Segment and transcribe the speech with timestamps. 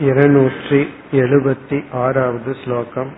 [0.00, 0.80] இருநூற்றி
[1.20, 3.10] எழுபத்தி ஆறாவது ஸ்லோகம்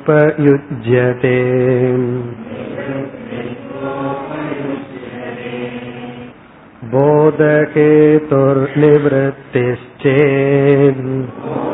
[0.05, 1.36] निवृत्तिकोपयुज्यते
[9.55, 11.65] बोधकेतुर्निवृत्तिश्चेत्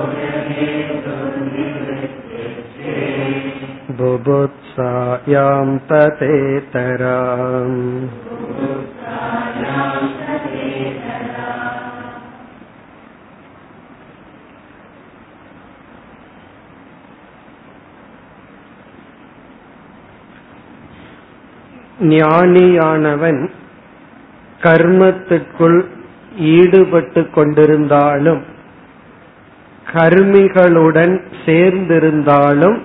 [4.00, 7.80] बुभुत्सायां ततेतराम्
[22.08, 23.40] ஞானியானவன்
[24.60, 25.78] கர்மத்திற்குள்
[26.54, 28.42] ஈடுபட்டு கொண்டிருந்தாலும்
[29.86, 32.76] கர்மிகளுடன் சேர்ந்திருந்தாலும்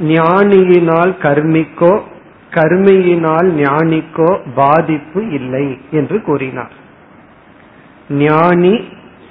[0.00, 2.02] ஞானியினால் கர்மிக்கோ
[2.54, 6.72] கர்மியினால் ஞானிக்கோ பாதிப்பு இல்லை என்று கூறினார்.
[8.08, 8.88] ஞானி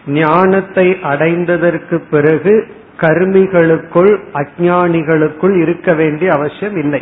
[0.08, 7.02] ஞானத்தை அடைந்ததற்கு பிறகு கர்மிகளுக்குள் அஜானிகளுக்குள் இருக்க வேண்டிய அவசியம் இல்லை.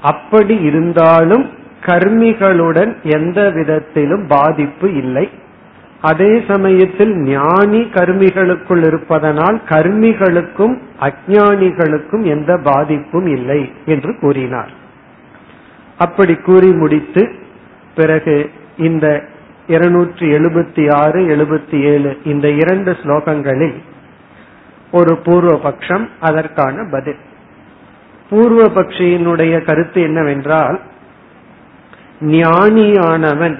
[0.00, 1.50] அப்படி இருந்தாலும்
[1.86, 5.28] கர்மிகளுடன் எந்த விதத்திலும் பாதிப்பு இல்லை.
[6.00, 14.70] அதே சமயத்தில் ஞானி கர்மிகளுக்குள் இருப்பதனால் கர்மிகளுக்கும் அஜானிகளுக்கும் எந்த பாதிப்பும் இல்லை என்று கூறினார்.
[15.98, 17.34] அப்படி கூறி முடித்து
[17.94, 19.24] பிறகு இந்த
[19.66, 23.76] இருநூற்றி எழுபத்தி ஆறு எழுபத்தி ஏழு இந்த இரண்டு ஸ்லோகங்களில்
[24.90, 27.20] ஒரு பூர்வ பட்சம் அதற்கான பதில்.
[28.30, 30.80] பூர்வ பக்ஷியினுடைய கருத்து என்னவென்றால்
[32.20, 33.56] ஞானியானவன்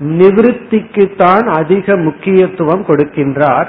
[0.00, 3.66] நிவிருத்திக்குத்தான் அதிக முக்கியத்துவம் கொடுக்கின்றார்.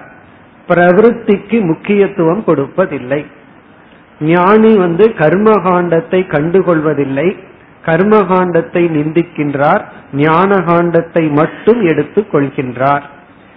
[0.67, 3.25] பிரவருத்திக்கு முக்கியத்துவம் கொடுப்பதில்லை.
[4.19, 7.37] ஞானி வந்து கர்மகாண்டத்தை கண்டுகொள்வதில்லை.
[7.85, 9.81] கர்மகாண்டத்தை நிந்திக்கின்றார்.
[10.13, 13.01] ஞானகாண்டத்தை மட்டும் எடுத்துக் கொள்கின்றார்.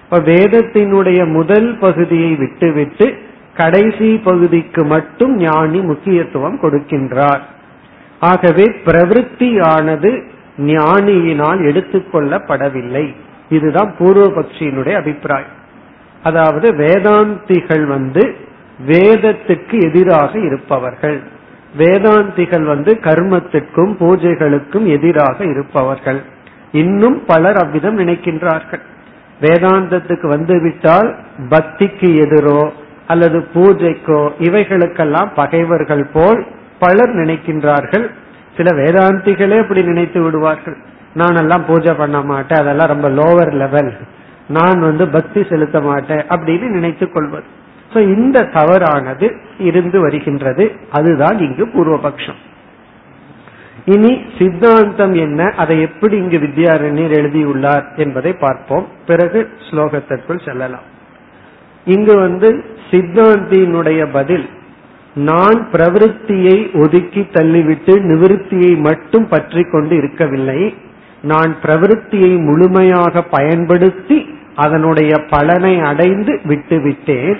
[0.05, 3.19] இப்ப வேதத்தினுடைய முதல் பகுதியை விட்டுவிட்டு
[3.57, 7.41] கடைசி பகுதிக்கு மட்டும் ஞானி முக்கியத்துவம் கொடுக்கின்றார்.
[8.21, 10.23] ஆகவே பிரவருத்தியானது
[10.67, 13.15] ஞானியினால் எடுத்துக்கொள்ளப்படவில்லை.
[13.49, 15.57] இதுதான் பூர்வபக்ஷியினுடைய அபிப்பிராயம்.
[16.23, 18.35] அதாவது வேதாந்திகள் வந்து
[18.87, 21.23] வேதத்துக்கு எதிராக இருப்பவர்கள்.
[21.79, 26.23] வேதாந்திகள் வந்து கர்மத்திற்கும் பூஜைகளுக்கும் எதிராக இருப்பவர்கள்.
[26.73, 28.83] இன்னும் பலர் அவ்விதம் நினைக்கின்றார்கள்.
[29.41, 31.17] வேதாந்தத்துக்கு வந்துவிட்டால்
[31.51, 32.73] பக்திக்கு எதிரோ
[33.07, 36.47] அல்லது பூஜைக்கோ இவைகளுக்கெல்லாம் பகைவர்கள் போல்
[36.79, 38.07] பலர் நினைக்கின்றார்கள்.
[38.61, 40.77] சில வேதாந்திகளே அப்படி நினைத்து விடுவார்கள்.
[41.15, 43.93] நான் எல்லாம் பூஜை பண்ண மாட்டேன் அதெல்லாம் ரொம்ப லோவர் லெவல்
[44.49, 47.45] நான் வந்து பக்தி செலுத்த மாட்டேன் அப்படின்னு நினைத்து கொள்வது.
[47.93, 49.27] சோ இந்த தவறானது
[49.59, 50.73] இருந்து வருகின்றது.
[50.91, 52.41] அதுதான் இங்கு பூர்வபக்ஷம்.
[53.85, 55.53] இனி சித்தாந்தம் என்ன?
[55.57, 58.87] அதை எப்படி இங்கு வித்யாரண்யர் எழுதியுள்ளார் என்பதை பார்ப்போம்.
[59.07, 60.87] பிறகு ஸ்லோகத்திற்குள் செல்லலாம்.
[61.85, 64.49] இங்கு வந்து சித்தாந்தியினுடைய பதில்
[65.15, 70.75] நான் பிரவருத்தியை ஒதுக்கி தள்ளிவிட்டு நிவிருத்தியை மட்டும் பற்றி கொண்டு இருக்கவில்லை.
[71.23, 77.37] நான் பிரவருத்தியை முழுமையாக பயன்படுத்தி அதனுடைய பலனை அடைந்து விட்டுவிட்டேன்.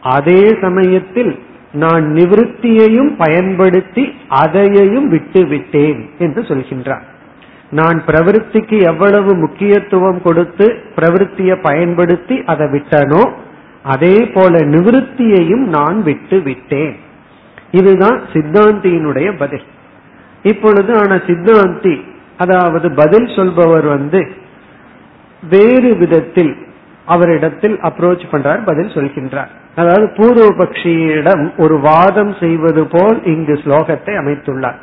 [0.00, 1.38] அதே சமயத்தில்
[1.72, 7.02] நான் நிவிருத்தியையும் பயன்படுத்தி அதையையும் விட்டுவிட்டேன் என்று சொல்கின்றார்.
[7.70, 13.30] நான் பிரவருத்திக்கு எவ்வளவு முக்கியத்துவம் கொடுத்து பிரவருத்தியை பயன்படுத்தி அதை விட்டனோ
[13.82, 16.96] அதே போல நிவிருத்தியையும் நான் விட்டு விட்டேன்.
[17.70, 19.62] இதுதான் சித்தாந்தியினுடைய பதில்.
[20.42, 22.00] இப்பொழுது ஆனா சித்தாந்தி
[22.36, 24.32] அதாவது பதில் சொல்பவர் வந்து
[25.50, 26.56] வேறு விதத்தில்
[27.06, 29.48] அவரிடத்தில் அப்ரோச் பண்றார் பதில் சொல்கின்றார்.
[29.76, 34.74] அதாவது பூர்வ பக்ஷியிடம் ஒரு வாதம் செய்வது போல் இங்கு ஸ்லோகத்தை அமைத்துள்ளார்.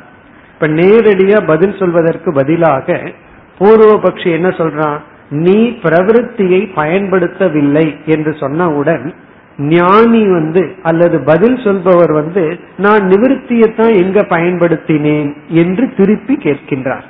[0.54, 3.12] இப்ப நேரடியா பதில் சொல்வதற்கு பதிலாக
[3.58, 4.98] பூர்வ பக்ஷி என்ன சொல்றான்?
[5.30, 9.14] நீ பிரவருத்தியை பயன்படுத்தவில்லை என்று சொன்னவுடன்
[9.58, 17.06] ஞானி வந்து அல்லது பதில் சொல்பவர் வந்து நான் நிவிருத்தியத்தான் எங்க பயன்படுத்தினேன் என்று திருப்பி கேட்கின்றார்.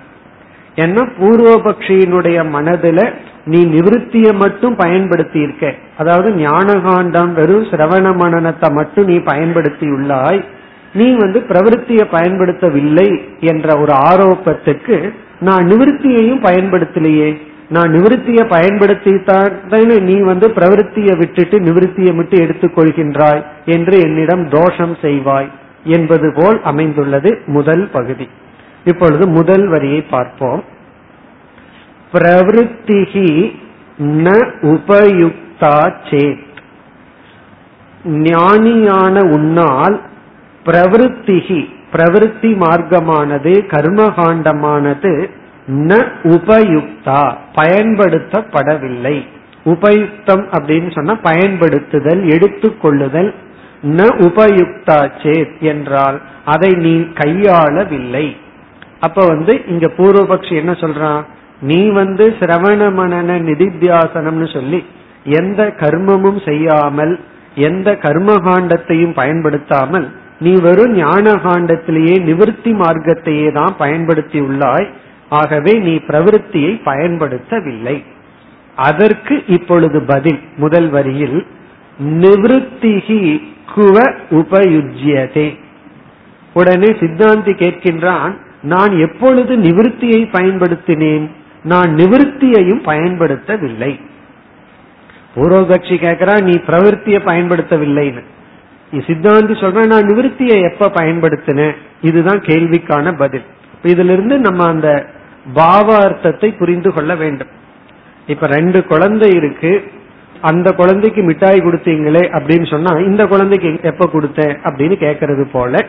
[0.76, 3.12] ஏன்னா பூர்வபக்ஷியினுடைய மனதுல
[3.44, 10.44] நீ நிவிருத்திய மட்டும் பயன்படுத்தி இருக்க அதாவது ஞானகாண்டம் வெறும் சிரவண மனநத்தை மட்டும் நீ பயன்படுத்தியுள்ளாய்.
[10.94, 17.38] நீ வந்து பிரவருத்தியை பயன்படுத்தவில்லை என்ற ஒரு ஆரோப்பத்துக்கு நான் நிவிருத்தியையும் பயன்படுத்தலையே.
[17.68, 25.48] நான் நிவிருத்திய பயன்படுத்தித்தான் நீ வந்து பிரவருத்தியை விட்டுட்டு நிவிருத்தியை மட்டும் எடுத்துக்கொள்கின்றாய் என்று என்னிடம் தோஷம் செய்வாய்
[25.84, 28.28] என்பது போல் அமைந்துள்ளது முதல் பகுதி.
[28.84, 30.64] இப்பொழுது முதல் வரியை பார்ப்போம்.
[32.12, 33.56] பிரவருத்திகி
[33.98, 36.46] ந உபயுக்தா சேத்.
[38.04, 40.00] ஞானியான உன்னால்
[40.66, 45.30] பிரவருத்திகி பிரவருத்தி மார்க்கமானது கர்மகாண்டமானது
[45.68, 45.96] ந
[46.34, 47.22] உபயுக்தா
[47.56, 49.16] பயன்படுத்தப்படவில்லை.
[49.64, 53.30] உபயுக்தம் அப்படின்னு சொன்னா பயன்படுத்துதல் எடுத்துக்கொள்ளுதல்.
[53.82, 58.36] ந உபயுக்தா சேத் என்றால் அதை நீ கையாளவில்லை.
[59.00, 61.22] அப்ப வந்து இங்க பூர்வபக்ஷி என்ன சொல்றான்?
[61.60, 64.84] நீ வந்து சிரவண மனன நிதித்தியாசனம்னு சொல்லி
[65.24, 67.18] எந்த கர்மமும் செய்யாமல்
[67.54, 70.06] எந்த கர்மகாண்டத்தையும் பயன்படுத்தாமல்
[70.40, 74.88] நீ வெறும் ஞான காண்டத்திலேயே நிவர்த்தி மார்க்கத்தையே தான் பயன்படுத்தி உள்ளாய்.
[75.28, 78.04] ஆகவே நீ பிரவருத்தியை பயன்படுத்தவில்லை.
[78.76, 80.38] அதற்கு இப்பொழுது பதில்.
[80.56, 81.46] முதல் வரியில்
[82.02, 83.42] நிவத்திகி
[83.74, 85.58] குவ உபயுஜ்யதே.
[86.54, 91.30] உடனே சித்தாந்தி கேட்கின்றான் நான் எப்பொழுது நிவிருத்தியை பயன்படுத்தினேன்?
[91.64, 94.00] நான் நிவிருத்தியையும் பயன்படுத்தவில்லை.
[95.36, 98.22] பூர்வகட்சி கேட்கிறா நீ பிரவருத்தியை பயன்படுத்தவில்லைன்னு.
[98.92, 101.76] சித்தாந்தி சொல்றேன் நான் நிவிருத்தியை எப்ப பயன்படுத்தினேன்?
[102.00, 103.42] இதுதான் கேள்விக்கான பதில்.
[103.82, 105.16] இதுல இருந்து நம்ம அந்த
[105.54, 107.48] பாவார்த்தத்தை புரிந்து கொள்ள வேண்டும்.
[108.26, 109.90] இப்ப ரெண்டு குழந்தை இருக்கு.
[110.40, 115.86] அந்த குழந்தைக்கு மிட்டாய் கொடுத்தீங்களே அப்படின்னு சொன்னா இந்த குழந்தைக்கு எப்ப கொடுத்தேன் அப்படின்னு கேக்குறது போல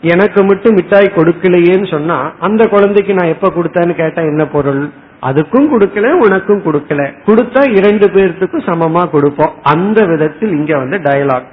[0.00, 4.90] எனக்கு மட்டும் மிட்டாய் கொடுக்கலையேன்னு சொன்னா அந்த குழந்தைக்கு நான் எப்ப கொடுத்தேன்னு கேட்டா என்ன பொருள்?
[5.22, 7.12] அதுக்கும் கொடுக்கல உனக்கும் கொடுக்கல.
[7.26, 9.54] கொடுத்தா இரண்டு பேர்த்துக்கும் சமமா கொடுப்போம்.
[9.62, 11.46] அந்த விதத்தில் இங்க வந்து டயலாக்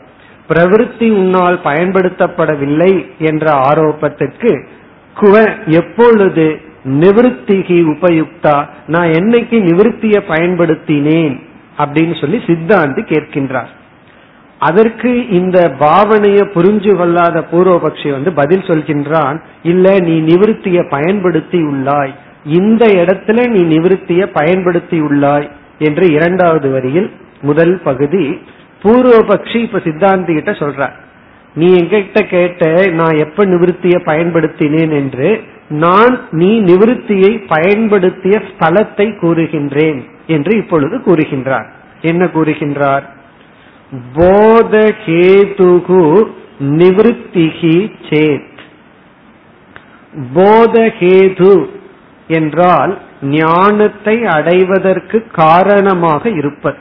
[0.49, 4.65] பிரவருத்தி உன்னால் பயன்படுத்தப்படவில்லை என்ற ஆரோப்பத்துக்கு
[5.21, 5.35] குவ
[5.65, 8.67] எப்பொழுது நிவர்த்திகி உபயுக்தா.
[8.87, 11.41] நான் என்னைக்கு நிவர்த்திய பயன்படுத்தினேன்
[11.77, 13.67] அப்படின்னு சொல்லி சித்தாந்தி கேட்கின்றார்.
[14.59, 22.13] அதற்கு இந்த பாவனைய புரிஞ்சு கொள்ளாத பூர்வபக்ஷி வந்து பதில் சொல்கின்றான் இல்ல நீ நிவிருத்திய பயன்படுத்தி உள்ளாய்.
[22.45, 25.49] இந்த இடத்துல நீ நிவிருத்திய பயன்படுத்தி உள்ளாய்.
[25.79, 27.11] என்று இரண்டாவது வரியில்
[27.41, 28.41] முதல் பகுதி
[28.83, 30.89] பூர்வபக்ஷி இப்ப சித்தாந்தி கிட்ட சொல்ற
[31.55, 40.57] நீ எங்கிட்ட கேட்ட நான் எப்ப நிவிருத்திய பயன்படுத்தினேன் என்று நான் நீ நிவிருத்தியை பயன்படுத்திய ஸ்தலத்தை கூறுகின்றேன் என்று
[40.57, 41.65] இப்பொழுது கூறுகின்றார்.
[42.01, 43.03] என்ன கூறுகின்றார்?
[44.15, 46.27] போதகேதுகு
[46.59, 48.59] நிவத்திகி சேத்.
[50.35, 51.67] போதகேது
[52.27, 56.77] என்றால் ஞானத்தை அடைவதற்கு காரணமாக இருப்பது.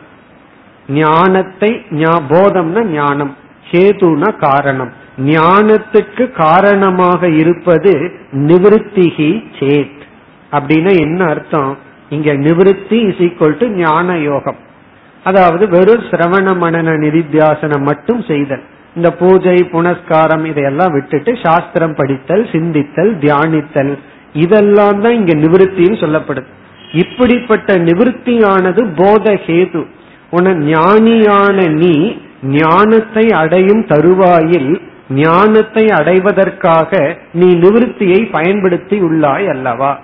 [0.88, 3.36] ஞானத்தை போதம்னா ஞானம்.
[3.70, 4.92] ஹேதுனா காரணம்.
[5.18, 7.92] ஞானத்துக்கு காரணமாக இருப்பது
[8.32, 10.00] நிவிருத்திகி சேத்.
[10.52, 11.78] அப்படின்னா என்ன அர்த்தம்?
[12.10, 14.56] இங்க நிவிருத்தி இஸ் ஈக்வல் டு ஞான யோகம்
[15.24, 18.62] அதாவது வெறும் சிரவண மனன நிதித்தியாசனம் மட்டும் செய்தல்.
[18.94, 23.98] இந்த பூஜை புனஸ்காரம் இதையெல்லாம் விட்டுட்டு சாஸ்திரம் படித்தல் சிந்தித்தல் தியானித்தல்
[24.32, 26.50] இதெல்லாம் தான் இங்க நிவிருத்தின்னு சொல்லப்படுது.
[26.92, 29.86] இப்படிப்பட்ட நிவிருத்தியானது போத ஹேது.
[30.30, 31.94] உன ஞானியான நீ
[32.42, 39.98] ஞானத்தை அடையும் தருவாயில் ஞானத்தை அடைவதற்காக நீ நிவிருத்தியை பயன்படுத்தி உள்ளாய் அல்லவா?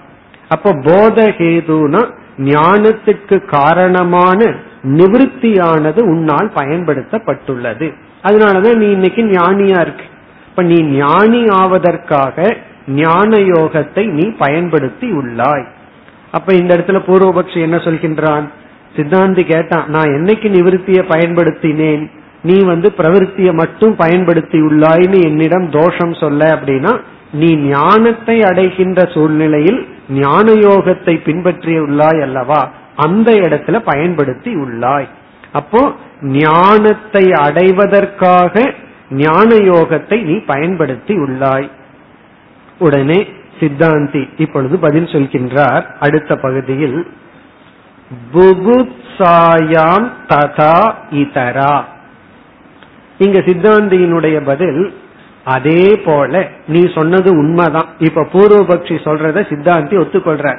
[0.49, 4.55] அப்ப போதகேதுனா ஞானத்துக்கு காரணமான
[4.85, 7.93] நிவிருத்தியானது உன்னால் பயன்படுத்தப்பட்டுள்ளது.
[8.23, 10.05] அதனாலதான் நீ இன்னைக்கு ஞானியா இருக்கு.
[10.49, 12.57] இப்ப நீ ஞானி ஆவதற்காக
[12.87, 15.65] ஞான யோகத்தை நீ பயன்படுத்தி உள்ளாய்.
[16.31, 18.45] அப்ப இந்த இடத்துல பூர்வபக்ஷி என்ன சொல்கின்றான்?
[18.97, 22.11] சித்தாந்தி கேட்டான் நான் என்னைக்கு நிவிருத்தியை பயன்படுத்தினேன்?
[22.49, 26.93] நீ வந்து பிரவருத்தியை மட்டும் பயன்படுத்தி உள்ளாய்னு என்னிடம் தோஷம் சொல்ல அப்படின்னா
[27.33, 29.81] நீ ஞானத்தை அடைகின்ற சூழ்நிலையில்
[30.21, 32.61] ஞான யோகத்தை பின்பற்றியுள்ளாய் அல்லவா?
[32.97, 35.09] அந்த இடத்துல பயன்படுத்தி உள்ளாய்
[35.53, 35.81] அப்போ
[36.43, 38.63] ஞானத்தை அடைவதற்காக
[39.23, 41.69] ஞான யோகத்தை நீ பயன்படுத்தி உள்ளாய்
[42.79, 43.19] உடனே
[43.61, 45.85] சித்தாந்தி இப்பொழுது பதில் சொல்கின்றார்.
[46.01, 46.99] அடுத்த பகுதியில்
[48.35, 50.77] புபுத்சாயாம் ததா
[51.23, 51.75] இதரா.
[53.19, 54.95] இங்க சித்தாந்தியினுடைய பதில்
[55.45, 57.89] அதே போல நீ சொன்னது உண்மைதான்.
[57.99, 60.59] இப்ப பூர்வபக்ஷி சொல்றத சித்தாந்தி ஒத்துக்கொள்ற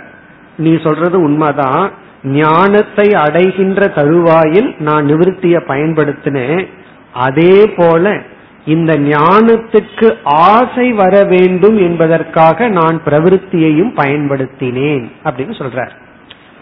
[0.57, 1.91] நீ சொல்றது உண்மைதான்.
[2.23, 6.67] ஞானத்தை அடைகின்ற தருவாயில் நான் நிவர்த்திய பயன்படுத்தினேன்.
[7.13, 8.21] அதே போல
[8.65, 15.93] இந்த ஞானத்துக்கு ஆசை வர வேண்டும் என்பதற்காக நான் பிரவருத்தியையும் பயன்படுத்தினேன் அப்படின்னு சொல்றார்.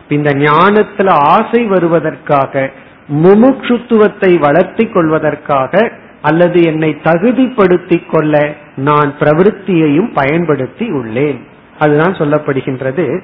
[0.10, 2.72] இந்த ஞானத்துல ஆசை வருவதற்காக
[3.10, 11.40] முமுட்சுத்துவத்தை வளர்த்தி கொள்வதற்காக அல்லது என்னை தகுதிப்படுத்திக் கொள்ள நான் பிரவருத்தியையும் பயன்படுத்தி உள்ளேன்.
[11.80, 13.22] அதுதான் சொல்லப்படுகின்றது.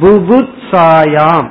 [0.00, 1.48] புபுத்சாயாம்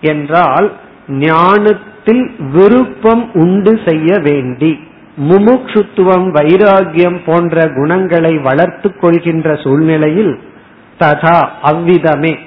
[0.00, 0.72] என்றால்
[1.08, 4.80] ஞானத்தில் விருப்பம் உண்டு செய்ய வேண்டி.
[5.28, 10.40] முமுட்சுத்துவம் வைராகியம் போன்ற குணங்களை வளர்த்து கொள்கின்ற சூழ்நிலையில்
[10.98, 12.38] ததா அவ்விதமே.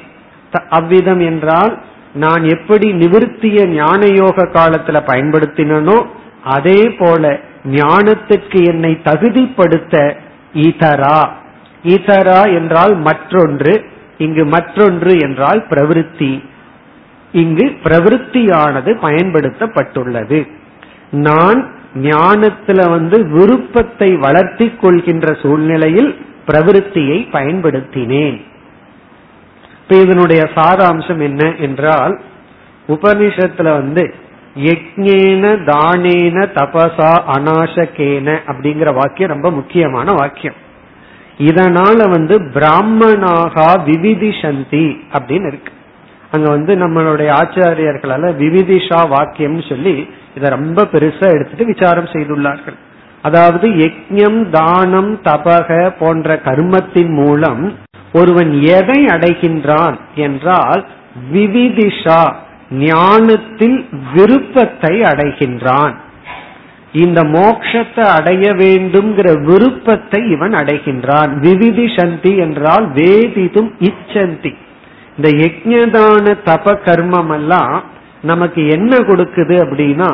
[0.70, 1.80] அவ்விதம் என்றால்
[2.16, 6.06] நான் எப்படி நிவிருத்திய ஞான யோக காலத்துல பயன்படுத்தினோ
[6.44, 9.96] அதே போல ஞானத்துக்கு என்னை தகுதிப்படுத்த
[10.54, 11.30] ஈதரா.
[11.84, 13.86] ஈதரா என்றால் மற்றொன்று
[14.18, 16.44] இங்கு மற்றொன்று என்றால் பிரவிற்த்தி.
[17.32, 20.48] இங்கு பிரவிற்த்தியானது பயன்படுத்தப்பட்டுள்ளது.
[21.12, 21.60] நான்
[21.96, 26.16] ஞானத்துல வந்து விருப்பத்தை வளர்த்தி கொள்கின்ற சூழ்நிலையில்
[26.48, 28.38] பிரவிற்த்தியை பயன்படுத்தினேன்.
[29.88, 32.22] இப்ப இதனுடைய சாராம்சம் என்ன என்றால்
[32.88, 34.04] உபனிஷத்துல வந்து
[34.56, 40.58] யக்ஞேன தானேன தபசா அநாசகேன அப்படிங்கிற வாக்கியம் ரொம்ப முக்கியமான வாக்கியம்.
[41.38, 45.72] இதனால வந்து பிராமணாகா விவிதிஷந்தி அப்படின்னு இருக்கு.
[46.32, 52.78] அங்க வந்து நம்மளுடைய ஆச்சாரியர்களால விவிதிஷா வாக்கியம்னு சொல்லி இதை ரொம்ப பெருசா எடுத்துட்டு விசாரம் செய்துள்ளார்கள்.
[53.22, 57.64] அதாவது யக்ஞம் தானம் தபக போன்ற கர்மத்தின் மூலம்
[58.20, 59.96] ஒருவன் எதை அடைகின்றான்
[60.26, 60.82] என்றால்
[61.34, 62.24] விவிதிஷா
[62.84, 63.78] ஞானத்தில்
[64.14, 65.96] விருப்பத்தை அடைகின்றான்.
[67.04, 71.32] இந்த மோக்ஷத்தை அடைய வேண்டும்ங்கிற விருப்பத்தை இவன் அடைகின்றான்.
[71.40, 74.54] விவிதி சந்தி என்றால் வேதிதும் இச்சந்தி.
[75.18, 77.76] இந்த யஜ்ஞதான தப கர்மம் எல்லாம்
[78.22, 80.10] நமக்கு என்ன கொடுக்குது அப்படின்னா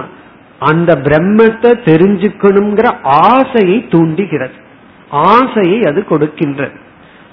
[0.61, 2.87] அந்த பிரம்மத்தை தெரிஞ்சுக்கணுங்கிற
[3.29, 4.57] ஆசையை தூண்டுகிறது.
[5.31, 6.77] ஆசையை அது கொடுக்கின்றது.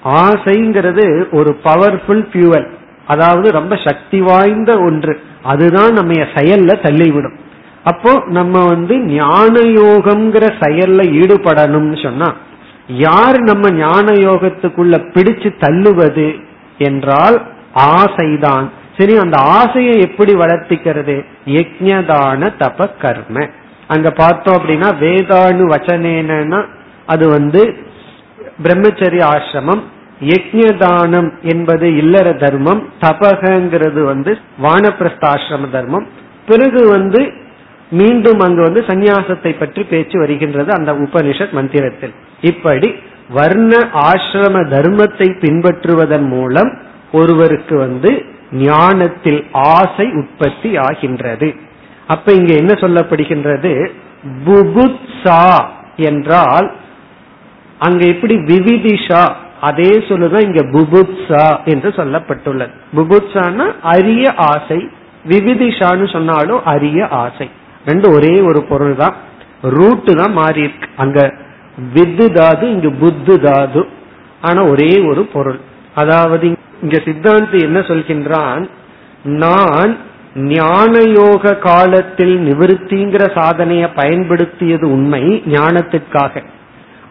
[0.03, 2.67] ஆசைங்கிறது ஒரு பவர்ஃபுல் பியூவல்
[3.07, 5.21] அதாவது ரொம்ப சக்தி வாய்ந்த ஒன்று.
[5.43, 7.37] அதுதான் நம்ம செயல்ல தள்ளிவிடும்.
[7.83, 12.35] அப்போ நம்ம வந்து ஞான யோகம்ங்கிற செயல்ல ஈடுபடணும்னு சொன்னா
[12.87, 16.39] யார் நம்ம ஞான யோகத்துக்குள்ள பிடிச்சு தள்ளுவது
[16.77, 17.41] என்றால்
[17.75, 18.69] ஆசைதான்.
[18.97, 21.25] சரி அந்த ஆசையை எப்படி வளர்த்திக்கிறது?
[21.45, 23.47] யஜ்யதான தப கர்ம.
[23.87, 26.65] அங்க பார்த்தோம் அப்படின்னா வேதானு வச்சனேனா
[27.05, 27.75] அது வந்து
[28.63, 29.81] பிரம்மச்சரிய ஆசிரமம்
[30.21, 34.31] யஜ்யதானம் என்பது இல்லற தர்மம் தபகங்கிறது வந்து
[34.63, 36.07] வானப்பிரஸ்தாசிரம தர்மம்.
[36.47, 37.21] பிறகு வந்து
[37.91, 42.13] மீண்டும் அங்கு வந்து சந்நியாசத்தை பற்றி பேச்சு வருகின்றது அந்த உபனிஷத் மந்திரத்தில்.
[42.41, 42.89] இப்படி
[43.29, 46.71] வர்ண ஆசிரம தர்மத்தை பின்பற்றுவதன் மூலம்
[47.11, 48.11] ஒருவருக்கு வந்து
[48.51, 51.49] ஞானத்தில் ஆசை உற்பத்தி ஆகின்றது.
[52.07, 53.71] அப்ப இங்க என்ன சொல்லப்படுகின்றது?
[54.45, 55.43] புபுத்சா
[55.95, 56.67] என்றால்
[57.79, 62.73] அங்க எப்படி விவிதிஷா அதே சொல்லுதான் இங்க புபுத்சா என்று சொல்லப்பட்டுள்ளது.
[62.95, 64.89] புபுத்சான்னா அரிய ஆசை
[65.27, 67.49] விவிதிஷான்னு சொன்னாலும் அரிய ஆசை.
[67.85, 69.15] ரெண்டு ஒரே ஒரு பொருள் தான்.
[69.61, 70.87] ரூட்டு தான் மாறி இருக்கு.
[70.97, 71.33] அங்க
[71.93, 73.87] வித்து தாது இங்க புத்து தாது.
[74.41, 75.59] ஆனா ஒரே ஒரு பொருள்.
[75.95, 76.47] அதாவது
[76.81, 78.69] இங்க சித்தாந்தி என்ன சொல்கின்றான்?
[79.23, 79.97] நான்
[80.35, 86.43] ஞான யோக காலத்தில் நிவிருத்திங்கிற சாதனையை பயன்படுத்தியது உண்மை ஞானத்திற்காக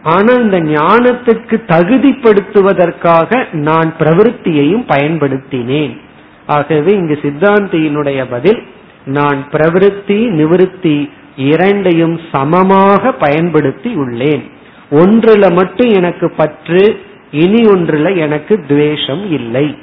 [0.03, 5.99] ஆனா இந்த ஞானத்துக்கு தகுதிப்படுத்துவதற்காக நான் பிரவருத்தியையும் பயன்படுத்தினேன்.
[6.47, 8.63] ஆகவே இங்கு சித்தாந்தியினுடைய பதில்
[9.05, 14.51] நான் பிரவருத்தி நிவிருத்தி இரண்டையும் சமமாக பயன்படுத்தி உள்ளேன்.
[14.91, 17.01] ஒன்றுல மட்டும் எனக்கு பற்று
[17.31, 19.77] இனி ஒன்றுல எனக்கு துவேஷம் இல்லை.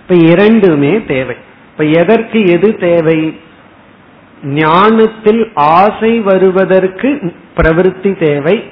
[0.00, 1.36] இப்ப இரண்டுமே தேவை.
[1.70, 3.40] இப்ப எதற்கு எது தேவை?
[4.44, 8.70] ஞானத்தில் ஆசை வருவதற்கு பிரவருத்தி தேவை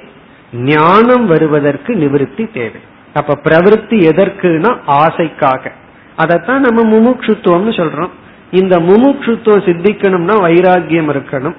[0.55, 2.81] ஞானம் வருவதற்கு நிவிருத்தி தேவை.
[3.13, 5.71] அப்ப பிரவருத்தி எதற்குனா ஆசைக்காக.
[6.15, 8.09] அதைத்தான் நம்ம முமுட்சுத்துவம்னு சொல்றோம்.
[8.51, 11.55] இந்த முமுட்சுத்துவம் சித்திக்கணும்னா வைராகியம் இருக்கணும்.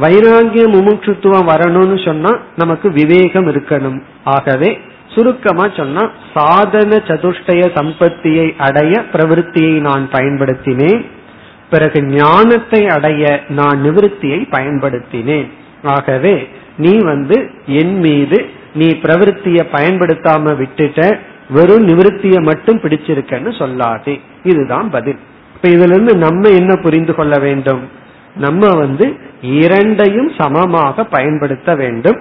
[0.00, 4.02] வைராகிய முமுட்சுத்துவம் வரணும்னு சொன்னா நமக்கு விவேகம் இருக்கணும்.
[4.24, 4.78] ஆகவே
[5.14, 11.06] சுருக்கமா சொன்னா சாதன சதுஷ்டய சம்பத்தியை அடைய பிரவருத்தியை நான் பயன்படுத்தினேன்.
[11.70, 15.50] பிறகு ஞானத்தை அடைய நான் நிவிருத்தியை பயன்படுத்தினேன்.
[15.82, 16.48] ஆகவே
[16.80, 18.38] நீ வந்து என் மீது
[18.74, 21.00] நீ பிரவருத்திய பயன்படுத்தாம விட்டுட்ட
[21.50, 24.14] வெறும் நிவிருத்திய மட்டும் பிடிச்சிருக்கன்னு சொல்லாதே.
[24.42, 25.18] இதுதான் பதில்.
[25.54, 27.82] இப்ப இதுல இருந்து நம்ம என்ன புரிந்து கொள்ள வேண்டும்?
[28.36, 29.06] நம்ம வந்து
[29.42, 32.20] இரண்டையும் சமமாக பயன்படுத்த வேண்டும்.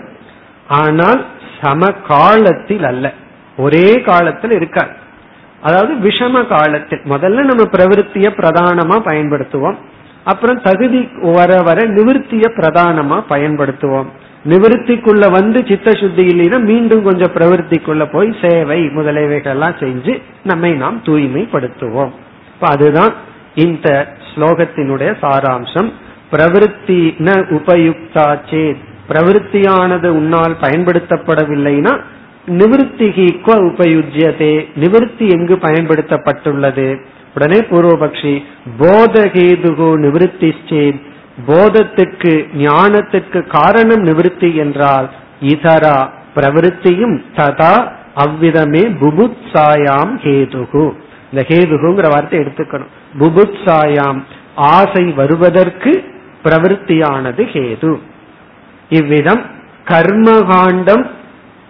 [0.67, 1.21] ஆனால்
[1.61, 3.13] சம காலத்தில் அல்ல.
[3.57, 4.93] ஒரே காலத்தில் இருக்காது
[5.61, 7.03] அதாவது விஷம காலத்தில்.
[7.09, 9.77] முதல்ல நம்ம பிரவருத்திய பிரதானமா பயன்படுத்துவோம்.
[10.23, 14.09] அப்புறம் தகுதி வர வர நிவர்த்திய பிரதானமா பயன்படுத்துவோம்.
[14.45, 21.01] நிவர்த்திக்குள்ள வந்து சித்த சுத்தி இல்லைன்னா மீண்டும் கொஞ்சம் பிரவருத்திக்குள்ள போய் சேவை முதலியவைகள் எல்லாம் செஞ்சு நம்மை நாம்
[21.05, 22.09] தூய்மைப்படுத்துவோம்.
[22.53, 23.13] இப்ப அதுதான்
[23.55, 25.91] இந்த ஸ்லோகத்தினுடைய சாராம்சம்.
[26.31, 31.99] பிரவருத்தி ந உபயுக்தா சேத் பிரவருத்தியானது உன்னால் பயன்படுத்தப்படவில்லைனா
[32.47, 34.65] நிவிருத்திகி உபயுஜ்யதே.
[34.79, 36.99] நிவிருத்தி எங்கு பயன்படுத்தப்பட்டுள்ளது?
[37.35, 38.43] உடனே பூர்வபக்ஷி
[38.79, 41.07] போதகேதுகோ நிவிருத்தி சேத்
[41.47, 45.09] போதத்துக்கு ஞானத்துக்கு காரணம் நிவிருத்தி என்றால்
[45.41, 45.97] இதரா
[46.35, 47.73] பிரவருத்தியும் ததா
[48.15, 50.85] அவ்விதமே புபுத்சாயாம் ஹேதுகு.
[51.31, 52.91] இந்த ஹேதுகுங்கிற வார்த்தை எடுத்துக்கணும்.
[53.19, 54.19] புபுத்சாயாம்
[54.55, 55.91] ஆசை வருவதற்கு
[56.43, 57.99] பிரவருத்தியானது ஹேது.
[58.89, 59.43] இவ்விதம்
[59.85, 61.05] கர்மகாண்டம்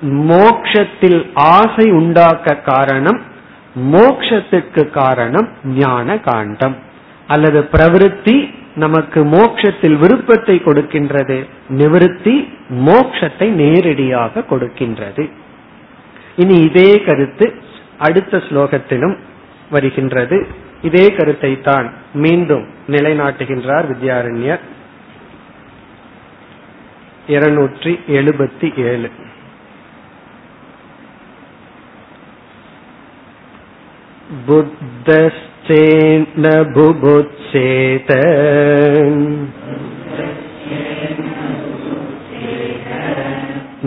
[0.01, 3.19] மோக்ஷத்தில் ஆசை உண்டாக்க காரணம்
[3.91, 6.75] மோக்ஷத்துக்கு காரணம் ஞான காண்டம்
[7.27, 8.35] அல்லது பிரவருத்தி
[8.75, 11.45] நமக்கு மோக்ஷத்தில் விருப்பத்தை கொடுக்கின்றது.
[11.69, 15.29] நிவிருத்தி மோக்ஷத்தை நேரடியாக கொடுக்கின்றது.
[16.35, 17.53] இனி இதே கருத்து
[17.97, 19.17] அடுத்த ஸ்லோகத்திலும்
[19.69, 20.47] வருகின்றது.
[20.81, 24.59] இதே கருத்தை தான் மீண்டும் நிலைநாட்டுகின்றார் வித்யாரண்யர்.
[27.27, 29.09] இருநூற்றி எழுபத்தி ஏழு.
[35.68, 38.10] बुद्धश्चेन्न बुभुत्सेत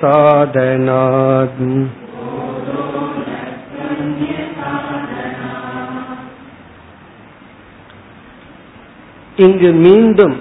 [9.38, 10.36] இங்கு மீண்டும்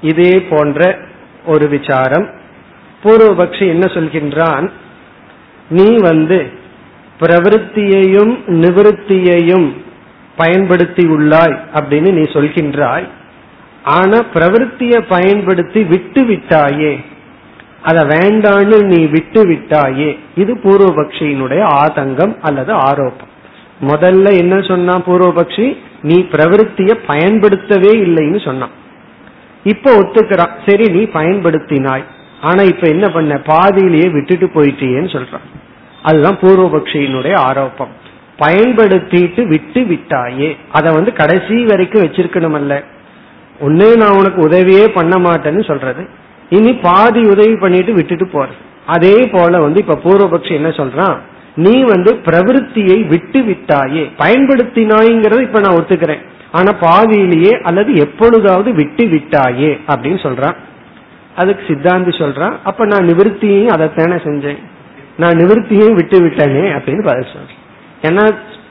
[0.00, 0.98] இதே போன்ற
[1.46, 2.26] ஒரு விசாரம்.
[3.02, 4.70] பூர்வபக்ஷி என்ன சொல்கின்றான்?
[5.68, 6.38] நீ வந்து
[7.20, 9.68] பிரவருத்தியையும் நிவிருத்தியையும்
[10.36, 13.06] பயன்படுத்தி உள்ளாய் அப்படின்னு நீ சொல்கின்றாய்.
[13.84, 16.92] ஆனா பிரவருத்திய பயன்படுத்தி விட்டு விட்டாயே
[17.82, 23.32] அத வேண்டான்னு நீ விட்டு விட்டாயே இது பூர்வபக்ஷியினுடைய ஆதங்கம் அல்லது ஆரோப்பம்
[23.80, 25.66] முதல்ல என்ன சொன்னா பூர்வபக்ஷி?
[26.06, 28.74] நீ பிரவருத்திய பயன்படுத்தவே இல்லைன்னு சொன்னான்.
[29.64, 30.54] இப்ப ஒத்துக்கிறான்.
[30.66, 32.04] சரி நீ பயன்படுத்தினாய்.
[32.40, 33.36] ஆனா இப்ப என்ன பண்ண?
[33.46, 35.46] பாதியிலேயே விட்டுட்டு போயிட்டியேன்னு சொல்றான்.
[36.02, 37.94] அதுதான் பூர்வபக்ஷியினுடைய ஆரோப்பம்
[38.38, 40.50] பயன்படுத்திட்டு விட்டு விட்டாயே.
[40.72, 42.74] அதை வந்து கடைசி வரைக்கும் வச்சிருக்கணும் அல்ல
[43.60, 46.02] ஒன்னே நான் உனக்கு உதவியே பண்ண மாட்டேன்னு சொல்றது.
[46.50, 48.48] இனி பாதி உதவி பண்ணிட்டு விட்டுட்டு போற
[48.86, 51.16] அதே போல வந்து இப்ப பூர்வபக்ஷி என்ன சொல்றான்?
[51.56, 56.22] நீ வந்து பிரவருத்தியை விட்டு விட்டாயே பயன்படுத்தினாய்ங்கிறத இப்ப நான் ஒத்துக்கிறேன்.
[56.52, 60.56] ஆனா பாதியிலேயே அல்லது எப்பொழுதாவது விட்டு விட்டாயே அப்படின்னு சொல்றான்.
[61.36, 62.52] அதுக்கு சித்தாந்தி சொல்றான்.
[62.64, 64.58] அப்ப நான் நிவர்த்தியையும் அதைத்தானே செஞ்சேன்.
[65.16, 67.64] நான் நிவர்த்தியையும் விட்டு விட்டேனே அப்படின்னு பதில் சொல்றேன்.
[68.02, 68.24] ஏன்னா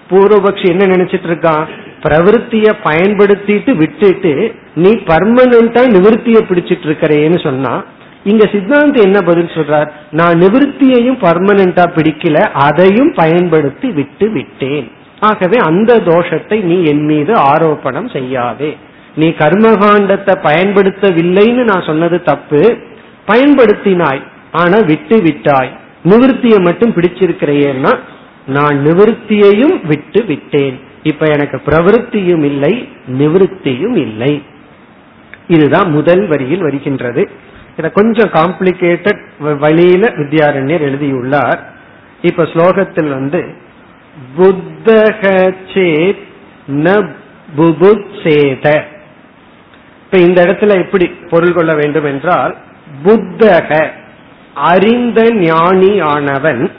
[0.10, 1.66] பூர்வபக்ஷி என்ன நினைச்சிட்டு இருக்கான்?
[2.04, 7.84] பிரவருத்திய பயன்படுத்திட்டு விட்டுட்டு நீ பர்மனண்டா நிவர்த்திய பிடிச்சிட்டு இருக்கிறேன்னு சொன்னா
[8.26, 9.90] இங்க சித்தாந்தம் என்ன பதில் சொல்றார்?
[10.12, 14.92] நான் நிவர்த்தியையும் பர்மனண்டா பிடிக்கல அதையும் பயன்படுத்தி விட்டு விட்டேன்.
[15.20, 18.78] ஆகவே அந்த தோஷத்தை நீ என் மீது ஆரோப்பணம் செய்யாதே.
[19.16, 22.78] நீ கர்மகாண்டத்தை பயன்படுத்தவில்லைன்னு நான் சொன்னது தப்பு.
[23.28, 25.72] பயன்படுத்தினாய் ஆனா விட்டு விட்டாய்.
[26.04, 27.94] நிவர்த்தியை மட்டும் பிடிச்சிருக்கிறேன்னா
[28.48, 30.80] நான் நிவர்த்தியையும் விட்டு விட்டேன்.
[31.04, 34.42] இப்ப எனக்கு பிரவருத்தியும் இல்லை நிவர்த்தியும் இல்லை.
[35.48, 37.24] இதுதான் முதல் வரியில் வருகின்றது.
[37.78, 41.74] இத கொஞ்சம் காம்ப்ளிகேட்டட் வழியில வித்யாரண்யர் எழுதியுள்ளார்.
[42.22, 43.46] இப்ப ஸ்லோகத்தில் வந்து
[44.36, 46.24] புத்தக சேத்
[46.68, 47.14] ந
[47.58, 48.82] புபுத்சேத.
[50.04, 52.58] இப்ப இந்த இடத்துல எப்படி பொருள் கொள்ள வேண்டும் என்றால்
[53.04, 53.92] புத்தக
[54.54, 56.72] அறிந்த ஞானி ஆனவன்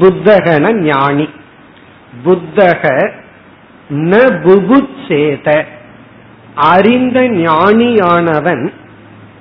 [0.00, 1.28] புத்தகன ஞானி.
[2.24, 3.12] புத்தக
[3.88, 5.64] ந புபுத்சேத.
[6.54, 8.72] அறிந்த ஞானியானவன்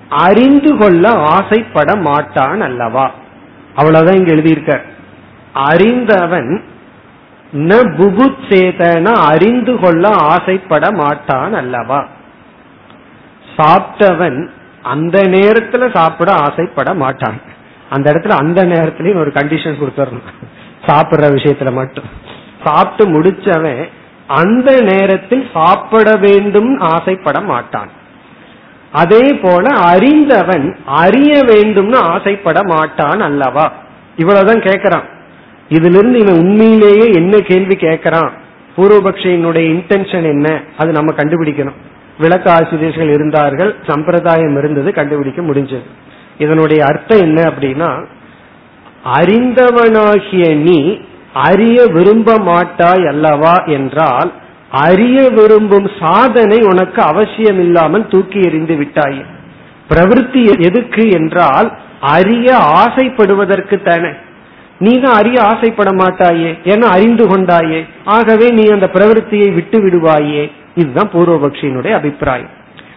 [0.09, 3.11] அறிந்து கொள்ள ஆசைப்பட மாட்டான் அல்லவா?
[3.75, 4.81] அவ்வளவுதான் இங்க எழுதியிருக்க
[5.53, 6.63] அறிந்தவன்
[7.53, 12.07] ந புபுத்சேதன அறிந்து கொள்ள ஆசைப்பட மாட்டான் அல்லவா?
[13.57, 14.47] சாப்பிட்டவன்
[14.83, 17.41] அந்த நேரத்துல சாப்பிட ஆசைப்பட மாட்டான்.
[17.89, 20.45] அந்த இடத்துல அந்த நேரத்திலயும் ஒரு கண்டிஷன் கொடுத்துடணும்
[20.85, 22.03] சாப்பிடுற விஷயத்துல மட்டும்.
[22.63, 23.89] சாப்பிட்டு முடிச்சவன்
[24.27, 28.03] அந்த நேரத்தில் சாப்பிட வேண்டும் ஆசைப்பட மாட்டான்.
[29.01, 33.65] அதே போல அறிந்தவன் அறிய வேண்டும்னு ஆசைப்பட மாட்டான் அல்லவா?
[34.15, 35.05] இவ்வளவுதான் கேட்கறான்
[35.69, 38.31] இதுல இருந்து இவன் உண்மையிலேயே என்ன கேள்வி கேட்கறான்
[38.77, 40.47] பூர்வபக்ஷியினுடைய இன்டென்ஷன் என்ன?
[40.77, 41.79] அது நம்ம கண்டுபிடிக்கணும்.
[42.19, 45.88] விளக்க ஆசிரியர்கள் இருந்தார்கள் சம்பிரதாயம் இருந்தது கண்டுபிடிக்க முடிஞ்சது.
[46.38, 47.89] இதனுடைய அர்த்தம் என்ன அப்படின்னா
[49.17, 50.79] அறிந்தவனாகிய நீ
[51.47, 54.31] அறிய விரும்ப மாட்டாய் அல்லவா என்றால்
[54.83, 59.25] அறிய விரும்பும் சாதனை உனக்கு அவசியம் இல்லாமல் தூக்கி எறிந்து விட்டாய்.
[59.89, 64.11] பிரவருத்தி எதுக்கு என்றால் அறிய ஆசைப்படுவதற்கு தானே.
[64.79, 67.81] நீ தான் அறிய ஆசைப்பட மாட்டாயே என அறிந்து கொண்டாயே.
[68.05, 70.51] ஆகவே நீ அந்த பிரவருத்தியை விட்டு விடுவாயே.
[70.75, 72.49] இதுதான் பூர்வபக்ஷியினுடைய அபிப்பிராயம்.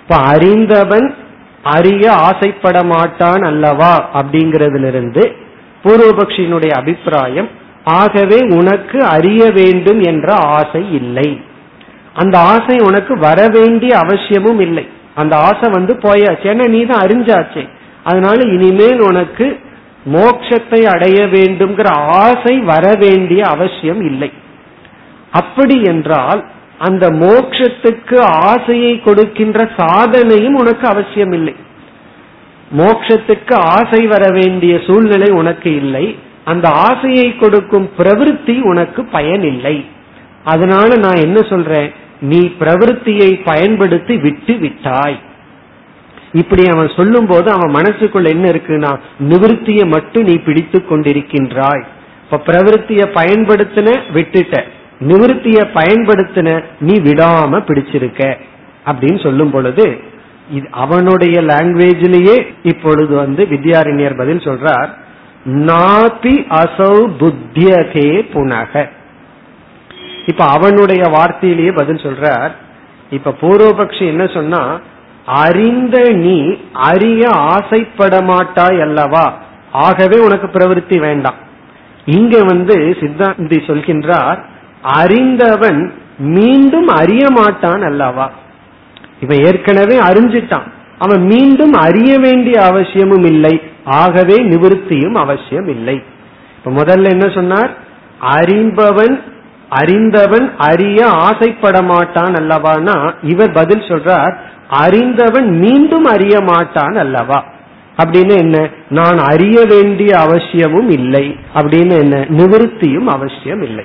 [0.02, 1.14] இப்ப அறிந்தவன்
[1.62, 5.24] அறிய ஆசைப்பட மாட்டான் அல்லவா அப்படிங்கறதிலிருந்து
[5.84, 7.48] பூர்வபக்ஷியினுடைய அபிப்பிராயம்
[7.84, 11.30] ஆகவே உனக்கு அறிய வேண்டும் என்ற ஆசை இல்லை.
[12.22, 14.84] அந்த ஆசை உனக்கு வர வேண்டிய அவசியமும் இல்லை.
[15.14, 16.46] அந்த ஆசை வந்து போயாச்சு.
[16.52, 17.64] ஏன்னா நீ தான் அறிஞ்சாச்சே.
[18.04, 19.46] அதனால இனிமேல் உனக்கு
[20.12, 21.88] மோட்சத்தை அடைய வேண்டும்ங்கிற
[22.24, 24.30] ஆசை வர வேண்டிய அவசியம் இல்லை.
[25.30, 26.40] அப்படி என்றால்
[26.78, 28.16] அந்த மோக்ஷத்துக்கு
[28.50, 31.54] ஆசையை கொடுக்கின்ற சாதனையும் உனக்கு அவசியம் இல்லை.
[32.76, 36.06] மோக்ஷத்துக்கு ஆசை வர வேண்டிய சூழ்நிலை உனக்கு இல்லை.
[36.44, 39.76] அந்த ஆசையை கொடுக்கும் பிரவிற்த்தி உனக்கு பயன் இல்லை
[40.44, 41.88] அதனால நான் என்ன சொல்றேன்?
[42.20, 45.20] நீ பிரவருத்தியை பயன்படுத்தி விட்டு விட்டாய்.
[46.32, 51.84] இப்படி அவன் சொல்லும் போது அவன் மனசுக்குள்ள என்ன இருக்குன்னா நிவிருத்தியை மட்டும் நீ பிடித்து கொண்டிருக்கின்றாய்.
[52.24, 54.62] இப்ப பிரவருத்திய பயன்படுத்தின விட்டுட்ட.
[55.00, 58.34] நிவர்த்திய பயன்படுத்தின நீ விடாம பிடிச்சிருக்க.
[58.86, 60.00] அப்படின்னு சொல்லும் பொழுது
[60.50, 64.88] இது அவனுடைய லாங்குவேஜிலேயே இப்பொழுது வந்து வித்யாரண்யர் பதில் சொல்றார்
[65.46, 68.88] நாபி அசௌ புத்தியதே புனக.
[70.28, 72.54] இப்ப அவனுடைய வார்த்தையிலேயே பதில் சொல்றார்.
[73.10, 74.62] இப்ப பூர்வபக்ஷி என்ன சொன்னா
[75.26, 76.36] அறிந்த நீ
[76.72, 79.26] அறிய ஆசைப்பட மாட்டாய் அல்லவா?
[79.72, 81.38] ஆகவே உனக்கு பிரவருத்தி வேண்டாம்.
[82.04, 84.38] இங்க வந்து சித்தாந்தி சொல்கின்றார்
[84.82, 85.80] அறிந்தவன்
[86.18, 88.26] மீண்டும் அறிய மாட்டான் அல்லவா?
[89.20, 90.68] இவன் ஏற்கனவே அறிஞ்சிட்டான்.
[90.98, 93.54] அவன் மீண்டும் அறிய வேண்டிய அவசியமும் இல்லை.
[93.84, 96.02] ஆகவே நிவிருத்தியும் அவசியம் இல்லை
[96.58, 97.70] இப்ப முதல்ல என்ன சொன்னார்?
[98.20, 99.16] அறிபவன்
[99.68, 103.14] அறிந்தவன் அறிய ஆசைப்பட மாட்டான் அல்லவானா?
[103.22, 104.36] இவர் பதில் சொல்றார்
[104.68, 107.44] அறிந்தவன் மீண்டும் அறிய மாட்டான் அல்லவா?
[108.02, 108.70] அப்படின்னு என்ன?
[108.88, 111.36] நான் அறிய வேண்டிய அவசியமும் இல்லை.
[111.54, 112.26] அப்படின்னு என்ன?
[112.28, 113.84] நிவிருத்தியும் அவசியம் இல்லை.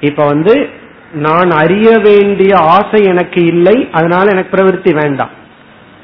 [0.00, 0.68] இப்ப வந்து
[1.12, 5.30] நான் அறிய வேண்டிய ஆசை எனக்கு இல்லை அதனால எனக்கு பிரவருத்தி வேண்டாம்.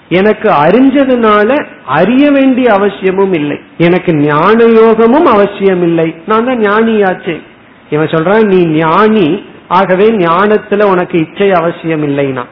[0.08, 3.60] எனக்கு அறிஞ்சதுனால அறிய வேண்டிய அவசியமும் இல்லை.
[3.78, 7.42] எனக்கு ஞான யோகமும் அவசியம் இல்லை நான் தான் ஞானியாச்சே.
[7.92, 9.28] இவன் சொல்றான் நீ ஞானி.
[9.68, 12.44] ஆகவே ஞானத்துல உனக்கு இச்சை அவசியம் இல்லைனா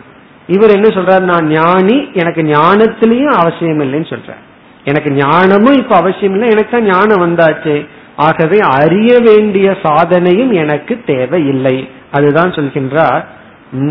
[0.46, 1.20] இவர் என்ன சொல்றாரு?
[1.20, 1.96] நான் ஞானி.
[2.12, 4.42] எனக்கு ஞானத்திலையும் அவசியம் இல்லைன்னு சொல்றார்.
[4.84, 7.86] எனக்கு ஞானமும் இப்ப அவசியம் இல்லை எனக்கு தான் ஞானம் வந்தாச்சு.
[8.16, 11.88] ஆகவே அறிய வேண்டிய சாதனையும் எனக்கு தேவையில்லை.
[12.10, 13.24] அதுதான் சொல்கின்றார்.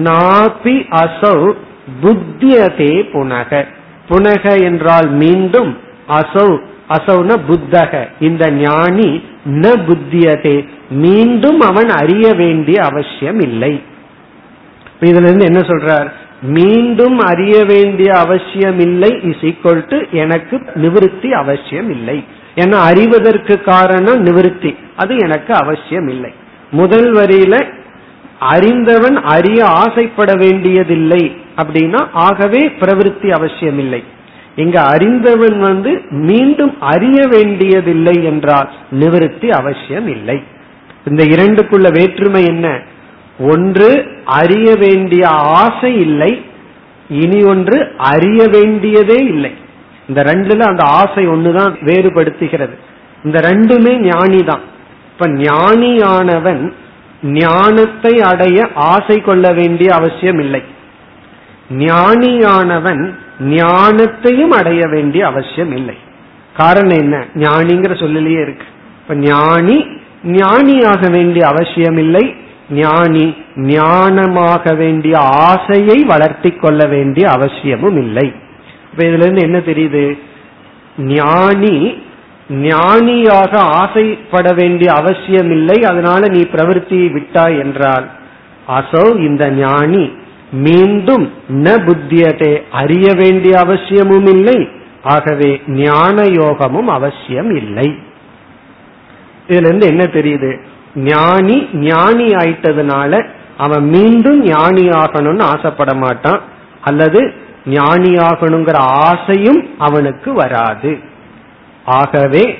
[0.04, 1.54] நாபி அசௌ
[2.04, 3.66] புத்தியதே புனக.
[4.10, 5.78] புனக என்றால் மீண்டும்
[6.10, 6.60] அசௌ.
[6.90, 8.08] அசௌன புத்தக.
[8.20, 9.10] இந்த ஞானி
[9.46, 10.68] ந புத்தியதே.
[10.90, 13.82] மீண்டும் அவன் அறிய வேண்டிய அவசியம் இல்லை
[15.00, 16.12] இதுல இருந்து என்ன சொல்றார்?
[16.42, 19.56] மீண்டும் அறிய வேண்டிய அவசியம் இல்லை இஸ்
[19.88, 22.24] டு எனக்கு நிவிருத்தி அவசியம் இல்லை
[22.56, 24.76] ஏன்னா அறிவதற்கு காரணம் நிவிருத்தி.
[24.98, 26.32] அது எனக்கு அவசியம் இல்லை
[26.72, 27.56] முதல் வரியில
[28.40, 31.38] அறிந்தவன் அறிய ஆசைப்பட வேண்டியதில்லை.
[31.58, 34.04] அப்படின்னா ஆகவே பிரவிற்த்தி அவசியம் இல்லை
[34.64, 35.92] இங்க அறிந்தவன் வந்து
[36.28, 38.70] மீண்டும் அறிய வேண்டியதில்லை என்றால்
[39.00, 40.38] நிவிருத்தி அவசியம் இல்லை.
[41.10, 42.68] இந்த இரண்டுக்குள்ள வேற்றுமை என்ன?
[43.52, 43.90] ஒன்று
[44.40, 45.24] அறிய வேண்டிய
[45.62, 46.32] ஆசை இல்லை
[47.22, 47.78] இனி ஒன்று
[48.12, 49.52] அறிய வேண்டியதே இல்லை.
[50.08, 52.76] இந்த ரெண்டுல அந்த ஆசை ஒண்ணுதான் வேறுபடுத்துகிறது.
[53.24, 54.66] இந்த ரெண்டுமே ஞானி தான்
[55.12, 56.62] இப்ப ஞானியானவன்
[57.40, 58.60] ஞானத்தை அடைய
[58.92, 60.62] ஆசை கொள்ள வேண்டிய அவசியம் இல்லை.
[61.70, 65.96] ஞானியானவன் ஞானத்தையும் அடைய வேண்டிய அவசியம் இல்லை.
[66.58, 67.26] காரணம் என்ன?
[67.36, 68.66] ஞானிங்கிற சொல்லிலேயே இருக்கு.
[69.02, 69.86] இப்ப ஞானி
[70.24, 72.36] ஞானியாக வேண்டிய அவசியம் இல்லை.
[72.70, 78.34] ஞானி ஞானமாக வேண்டிய ஆசையை வளர்த்தி கொள்ள வேண்டிய அவசியமும் இல்லை.
[78.92, 80.20] இப்ப இதுல இருந்து என்ன தெரியுது?
[80.98, 82.04] ஞானி
[82.50, 85.84] ஞானியாக ஆசைப்பட வேண்டிய அவசியம் இல்லை.
[85.84, 88.10] அதனால நீ பிரவருத்தியை விட்டாய் என்றால்
[88.68, 90.12] அசோ இந்த ஞானி.
[90.52, 94.70] மீண்டும் ந புத்தியதே அறிய வேண்டிய அவசியமும் இல்லை.
[95.04, 97.96] ஆகவே ஞான யோகமும் அவசியம் இல்லை.
[99.48, 100.60] இதுல இருந்து என்ன தெரியுது?
[100.96, 103.26] ஞானி ஞானி ஆயிட்டதுனால
[103.58, 106.42] அவன் மீண்டும் ஞானி ஆகணும்னு ஆசைப்பட மாட்டான்.
[106.82, 107.34] அல்லது
[107.66, 110.98] ஞானி ஆகணுங்கிற ஆசையும் அவனுக்கு வராது.
[111.86, 112.58] ஆகவே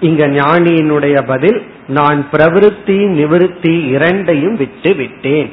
[0.00, 5.52] இங்க ஞானியினுடைய பதில் நான் பிரவிருத்தி நிவிருத்தி இரண்டையும் விட்டு விட்டேன்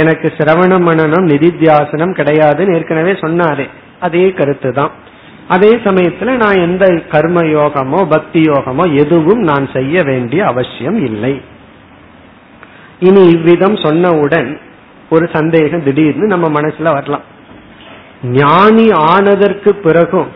[0.00, 3.66] எனக்கு சிரவண மனநம் நிதித்தியாசனம் கிடையாதுன்னு ஏற்கனவே சொன்னாரே.
[4.00, 4.92] அதே கருத்து தான்.
[5.48, 11.34] அதே சமயத்துல நான் எந்த கர்ம யோகமோ பக்தி யோகமோ எதுவும் நான் செய்ய வேண்டிய அவசியம் இல்லை.
[13.00, 14.50] இனி இவ்விதம் சொன்னவுடன்
[15.10, 17.24] ஒரு சந்தேகம் திடீர்னு நம்ம மனசுல வரலாம்.
[18.32, 20.30] ஞானி ஆனதற்கு பிறகும்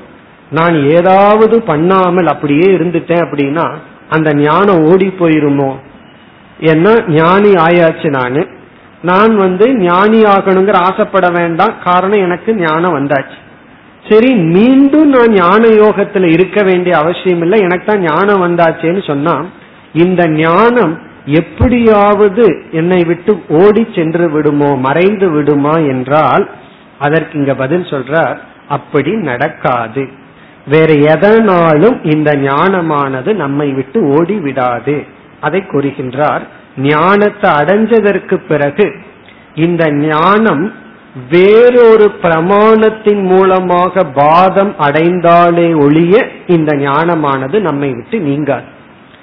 [0.50, 3.66] நான் ஏதாவது பண்ணாமல் அப்படியே இருந்துட்டேன் அப்படின்னா
[4.08, 5.70] அந்த ஞானம் ஓடி போயிருமோ?
[6.60, 8.42] ஏன்னா ஞானி ஆயாச்சு நானு.
[9.02, 11.74] நான் வந்து ஞானி ஆகணுங்கிற ஆசைப்பட வேண்டாம்.
[11.84, 13.38] காரணம் எனக்கு ஞானம் வந்தாச்சு.
[14.08, 17.58] சரி மீண்டும் நான் ஞான யோகத்துல இருக்க வேண்டிய அவசியம் இல்லை.
[17.60, 19.34] எனக்கு தான் ஞானம் வந்தாச்சேன்னு சொன்னா
[19.92, 20.94] இந்த ஞானம்
[21.40, 26.48] எப்படியாவது என்னை விட்டு ஓடி சென்று விடுமோ மறைந்து விடுமா என்றால்
[26.98, 30.04] அதற்கு இங்க பதில் சொல்றார் அப்படி நடக்காது.
[30.66, 34.96] வேற எதனாலும் இந்த ஞானமானது நம்மை விட்டு ஓடி விடாது
[35.40, 36.44] அதை கூறுகின்றார்
[36.76, 38.94] ஞானத்தை அடைஞ்சதற்கு பிறகு
[39.54, 40.74] இந்த ஞானம்
[41.30, 48.64] வேறொரு பிரமாணத்தின் மூலமாக பாதம் அடைந்தாலே ஒழிய இந்த ஞானமானது நம்மை விட்டு நீங்காது.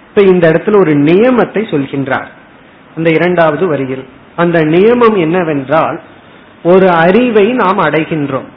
[0.08, 2.26] இப்ப இந்த இடத்துல ஒரு நியமத்தை சொல்கின்றார்.
[2.96, 4.08] அந்த இரண்டாவது வரியில்.
[4.36, 6.02] அந்த நியமம் என்னவென்றால்
[6.64, 8.48] ஒரு அறிவை நாம் அடைகின்றோம்.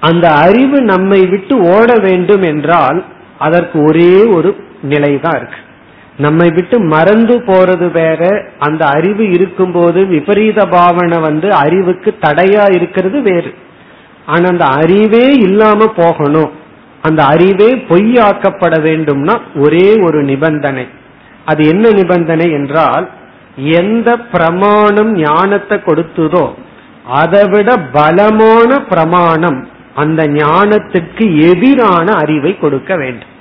[0.00, 3.04] அந்த அறிவு நம்மை விட்டு ஓட வேண்டும் என்றால்
[3.38, 5.56] அதற்கு ஒரே ஒரு நிலைதான் இருக்கு.
[6.16, 8.22] நம்மை விட்டு மறந்து போறது வேற
[8.58, 13.50] அந்த அறிவு இருக்கும்போது விபரீத பாவனை வந்து அறிவுக்கு தடையா இருக்கிறது வேறு.
[14.26, 16.52] ஆனா அந்த அறிவே இல்லாம போகணும்.
[17.02, 20.86] அந்த அறிவே பொய்யாக்கப்பட வேண்டும்னா ஒரே ஒரு நிபந்தனை.
[21.44, 23.06] அது என்ன நிபந்தனை என்றால்
[23.80, 26.44] எந்த பிரமாணம் ஞானத்தை கொடுத்ததோ
[27.20, 29.58] அதை விட பலமான பிரமாணம்
[29.94, 33.34] அந்த ஞானத்திற்கு எதிரான அறிவை கொடுக்க வேண்டும்.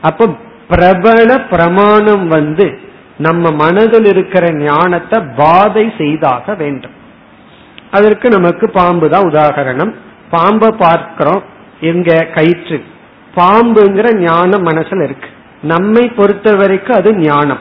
[0.00, 0.28] அப்ப
[0.68, 2.78] பிரபல பிரமாணம் வந்து
[3.18, 6.94] நம்ம மனதில் இருக்கிற ஞானத்தை பாதை செய்தாக வேண்டும்.
[7.90, 9.94] அதற்கு நமக்கு பாம்பு தான் உதாகரணம்
[10.30, 11.42] பாம்பை பார்க்கிறோம்
[11.80, 12.84] எங்க கயிற்று.
[13.34, 15.28] பாம்புங்கிற ஞானம் மனசுல இருக்கு.
[15.62, 17.58] நம்மை பொறுத்த வரைக்கும் அது ஞானம்.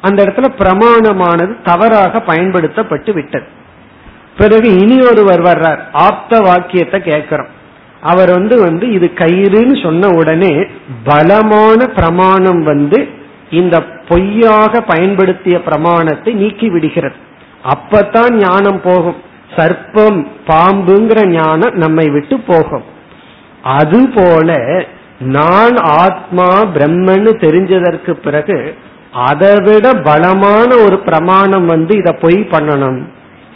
[0.00, 3.46] அந்த இடத்துல பிரமாணமானது தவறாக பயன்படுத்தப்பட்டு விட்டது.
[4.38, 5.78] பிறகு இனி ஒருவர் வர்றார்.
[5.92, 7.62] ஆப்த வாக்கியத்தை கேட்கிறோம்.
[8.10, 10.54] அவர் வந்து வந்து இது கயிறுன்னு சொன்ன உடனே
[11.04, 12.98] பலமான பிரமாணம் வந்து
[13.50, 13.76] இந்த
[14.08, 17.18] பொய்யாக பயன்படுத்திய பிரமாணத்தை நீக்கி விடுகிறது.
[17.72, 19.20] அப்பத்தான் ஞானம் போகும்.
[19.56, 22.84] சர்ப்பம் பாம்புங்கிற ஞானம் நம்மை விட்டு போகும்.
[23.62, 24.58] அதுபோல
[25.36, 28.58] நான் ஆத்மா பிரம்மன்னு தெரிஞ்சதற்கு பிறகு
[29.12, 33.00] அதை விட பலமான ஒரு பிரமாணம் வந்து இதை பொய் பண்ணணும்.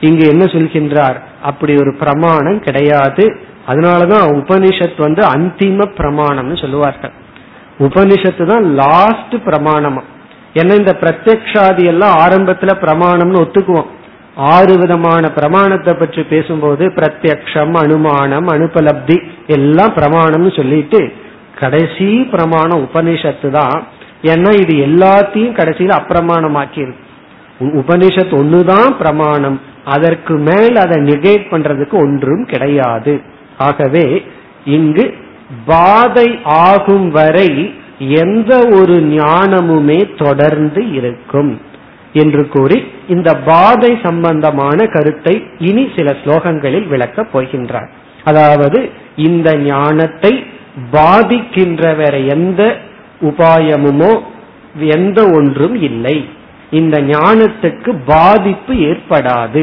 [0.01, 1.19] இங்கு என்ன சொல்கின்றார்?
[1.43, 3.25] அப்படி ஒரு பிரமாணம் கிடையாது.
[3.71, 7.15] அதனாலதான் உபனிஷத் வந்து அந்திம பிரமாணம்னு சொல்லுவார்கள்.
[7.79, 10.03] உபனிஷத்து தான் லாஸ்ட் பிரமாணமா.
[10.55, 13.91] ஏன்னா இந்த பிரத்யக்ஷாதி எல்லாம் ஆரம்பத்துல பிரமாணம்னு ஒத்துக்குவோம்.
[14.55, 21.01] ஆறு விதமான பிரமாணத்தை பற்றி பேசும்போது பிரத்யக்ஷம் அனுமானம் அனுபலப்தி எல்லாம் பிரமாணம்னு சொல்லிட்டு
[21.61, 23.79] கடைசி பிரமாணம் உபனிஷத்து தான்.
[24.23, 27.05] ஏன்னா இது எல்லாத்தையும் கடைசியில் அப்பிரமாணமாக்கிருக்கு
[27.81, 29.61] உபனிஷத் ஒண்ணுதான் பிரமாணம்.
[29.85, 33.15] அதற்கு மேல் அதை நெகேட் பண்றதுக்கு ஒன்றும் கிடையாது.
[33.59, 34.23] ஆகவே
[34.65, 35.15] இங்கு
[35.67, 37.51] பாதை ஆகும் வரை
[37.99, 41.61] எந்த ஒரு ஞானமுமே தொடர்ந்து இருக்கும்
[42.13, 47.89] என்று கூறி இந்த பாதை சம்பந்தமான கருத்தை இனி சில ஸ்லோகங்களில் விளக்கப் போகின்றார்.
[48.25, 50.45] அதாவது இந்த ஞானத்தை
[50.91, 52.63] பாதிக்கின்ற வேற எந்த
[53.21, 54.13] உபாயமுமோ
[54.97, 56.17] எந்த ஒன்றும் இல்லை.
[56.71, 59.63] இந்த ஞானத்துக்கு பாதிப்பு ஏற்படாது.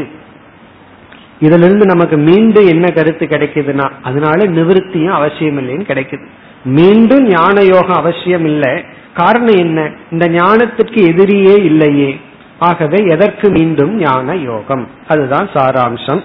[1.45, 6.25] இதுல இருந்து நமக்கு மீண்டும் என்ன கருத்து கிடைக்குதுன்னா அதனால நிவிருத்தியும் அவசியம் இல்லைன்னு கிடைக்குது.
[6.63, 8.85] மீண்டும் ஞான யோகம் அவசியம் இல்லை.
[9.13, 9.91] காரணம் என்ன?
[10.11, 12.19] இந்த ஞானத்திற்கு எதிரியே இல்லையே.
[12.59, 14.87] ஆகவே எதற்கு மீண்டும் ஞான யோகம்?
[15.07, 16.23] அதுதான் சாராம்சம்.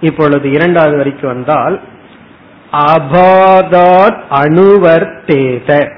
[0.00, 1.80] இப்பொழுது இரண்டாவது வரைக்கும் வந்தால்
[2.72, 5.90] அபாதாத் அணுவர்த்தேத.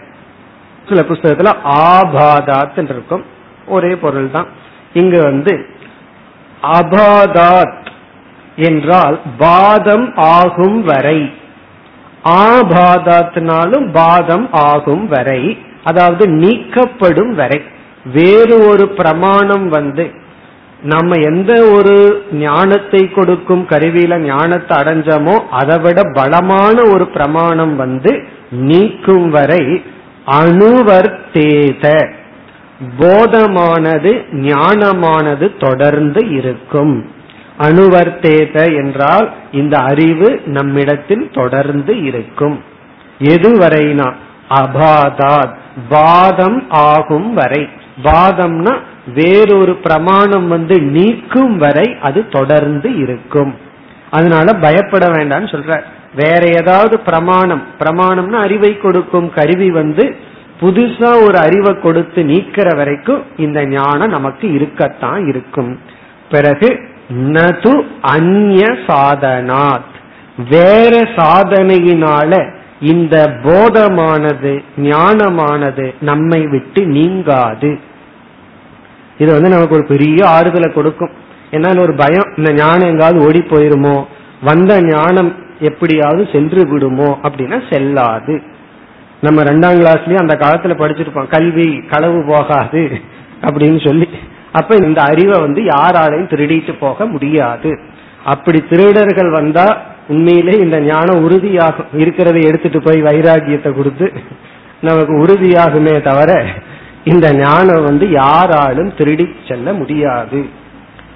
[0.89, 3.25] சில புஸ்தகத்துல ஆபாதாத் இருக்கும்.
[3.67, 4.47] ஒரே பொருள் தான்
[4.93, 5.67] இங்கு வந்து
[6.63, 7.87] அபாதாத்
[8.57, 11.33] என்றால் பாதம் ஆகும் வரை.
[12.25, 15.59] ஆபாதாத்னாலும் பாதம் ஆகும் வரை.
[15.85, 17.63] அதாவது நீக்கப்படும் வரை.
[18.13, 20.11] வேறு ஒரு பிரமாணம் வந்து
[20.83, 29.31] நம்ம எந்த ஒரு ஞானத்தை கொடுக்கும் கருவியில ஞானத்தை அடைஞ்சோமோ அதை விட பலமான ஒரு பிரமாணம் வந்து நீக்கும்
[29.31, 29.83] வரை.
[30.27, 32.13] அணுவர்த்தேத.
[32.99, 37.11] போதமானது ஞானமானது தொடர்ந்து இருக்கும்.
[37.59, 42.63] அணுவர்த்தேத என்றால் இந்த அறிவு நம்மிடத்தில் தொடர்ந்து இருக்கும்.
[43.19, 44.13] எதுவரைனா
[44.49, 45.55] அபாதாத்
[45.89, 47.69] வாதம் ஆகும் வரை.
[48.05, 48.79] வாதம்னா
[49.15, 53.55] வேறொரு பிரமாணம் வந்து நீக்கும் வரை அது தொடர்ந்து இருக்கும்.
[54.11, 55.83] அதனால பயப்பட வேண்டாம்னு சொல்ற.
[56.15, 60.17] வேற ஏதாவது பிரமாணம் பிரமாணம்னா அறிவை கொடுக்கும் கருவி வந்து
[60.61, 65.81] புதுசா ஒரு அறிவை கொடுத்து நீக்கிற வரைக்கும் இந்த ஞானம் நமக்கு இருக்கத்தான் இருக்கும்.
[66.31, 66.81] பிறகு
[67.15, 69.95] நது அந்நிய சாதனாத்.
[70.51, 77.79] வேற சாதனையினால இந்த போதமானது ஞானமானது நம்மை விட்டு நீங்காது.
[79.19, 81.11] இது வந்து நமக்கு ஒரு பெரிய ஆறுதலை கொடுக்கும்.
[81.51, 84.05] என்னால் ஒரு பயம் இந்த ஞானம் எங்காவது ஓடி போயிருமோ?
[84.43, 87.19] வந்த ஞானம் எப்படியாவது சென்று விடுமோ?
[87.23, 88.43] அப்படின்னா செல்லாது.
[89.21, 91.29] நம்ம ரெண்டாம் கிளாஸ்லயும் அந்த காலத்துல படிச்சிருப்போம்.
[91.29, 92.91] கல்வி களவு போகாது
[93.43, 94.09] அப்படின்னு சொல்லி.
[94.53, 97.79] அப்ப இந்த அறிவை வந்து யாராலையும் திருடிட்டு போக முடியாது.
[98.25, 101.91] அப்படி திருடர்கள் வந்தா உண்மையிலே இந்த ஞானம் உறுதியாகும்.
[101.93, 104.13] இருக்கிறத எடுத்துட்டு போய் வைராகியத்தை கொடுத்து
[104.81, 106.47] நமக்கு உறுதியாகுமே தவிர
[107.05, 110.47] இந்த ஞானம் வந்து யாராலும் திருடி செல்ல முடியாது.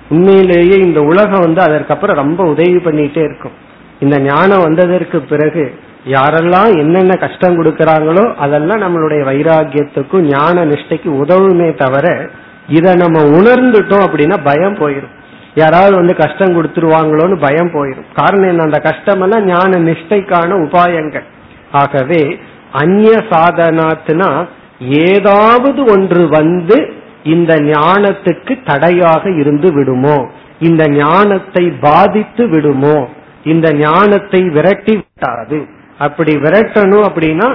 [0.09, 3.53] உண்மையிலேயே இந்த உலகம் வந்து அதற்கப்புறம் ரொம்ப உதவி பண்ணிட்டே இருக்கும்.
[4.01, 12.31] இந்த ஞானம் வந்ததற்கு பிறகு யாரெல்லாம் என்னென்ன கஷ்டம் கொடுக்கறாங்களோ அதெல்லாம் நம்மளுடைய வைராகியத்துக்கும் ஞான நிஷ்டைக்கு உதவுமே தவிர
[12.69, 15.17] இதை நம்ம உணர்ந்துட்டோம் அப்படின்னா பயம் போயிடும்
[15.55, 18.63] யாராவது வந்து கஷ்டம் கொடுத்துருவாங்களோன்னு பயம் போயிடும் காரணம் என்ன?
[18.63, 21.25] அந்த கஷ்டம் எல்லாம் ஞான நிஷ்டைக்கான உபாயங்கள்.
[21.73, 22.41] ஆகவே
[22.73, 24.47] அந்நிய சாதனாத்துனா
[24.89, 30.31] ஏதாவது ஒன்று வந்து இந்த ஞானத்துக்கு தடையாக இருந்து விடுமோ?
[30.59, 33.09] இந்த ஞானத்தை பாதித்து விடுமோ?
[33.45, 35.67] இந்த ஞானத்தை விரட்டி விட்டாது.
[36.07, 37.49] அப்படி விரட்டணும் அப்படின்னா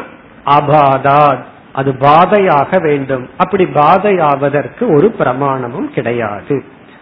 [0.57, 1.43] அபாதாத்.
[1.79, 3.25] அது பாதையாக வேண்டும்.
[3.37, 6.57] அப்படி பாதையாவதற்கு ஒரு பிரமாணமும் கிடையாது.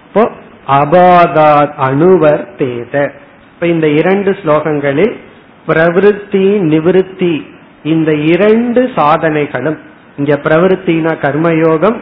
[0.08, 0.24] இப்போ
[0.80, 2.94] அபாதாத் அணுவர் தேத
[3.54, 5.14] இப்ப இந்த இரண்டு ஸ்லோகங்களில்
[5.68, 7.34] பிரவிருத்தி நிவிருத்தி
[7.84, 9.78] இந்த இரண்டு சாதனைகளும்
[10.18, 11.98] இங்க பிரவருத்தினா கர்மயோகம்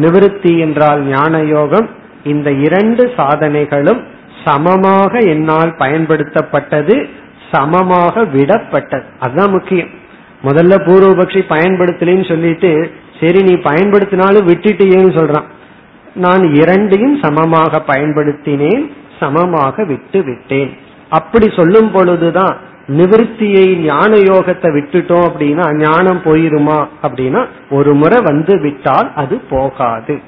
[0.00, 1.88] நிவிருத்தி என்றால் ஞான யோகம்
[2.24, 4.00] இந்த இரண்டு சாதனைகளும்
[4.44, 6.96] சமமாக என்னால் பயன்படுத்தப்பட்டது
[7.52, 9.02] சமமாக விடப்பட்டது.
[9.18, 9.88] அதுதான் முக்கியம்.
[10.42, 15.48] முதல்ல பூர்வபக்ஷி பயன்படுத்தலன்னு சொல்லிட்டு சரி நீ பயன்படுத்தினாலும் விட்டுட்டேன்னு சொல்றான்.
[16.14, 20.76] நான் இரண்டையும் சமமாக பயன்படுத்தினேன் சமமாக விட்டு விட்டேன்.
[21.10, 22.56] அப்படி சொல்லும் பொழுதுதான்
[22.88, 30.20] நிவர்த்தியை ஞான யோகத்தை விட்டுட்டோம் அப்படின்னா ஞானம் போயிருமா அப்படின்னா ஒரு முறை வந்து விட்டால் அது போகாது.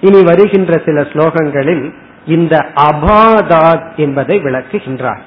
[0.00, 1.94] இனி வருகின்ற சில ஸ்லோகங்களில்
[2.26, 5.22] இந்த அபாதாத் என்பதை விளக்குகின்றார்.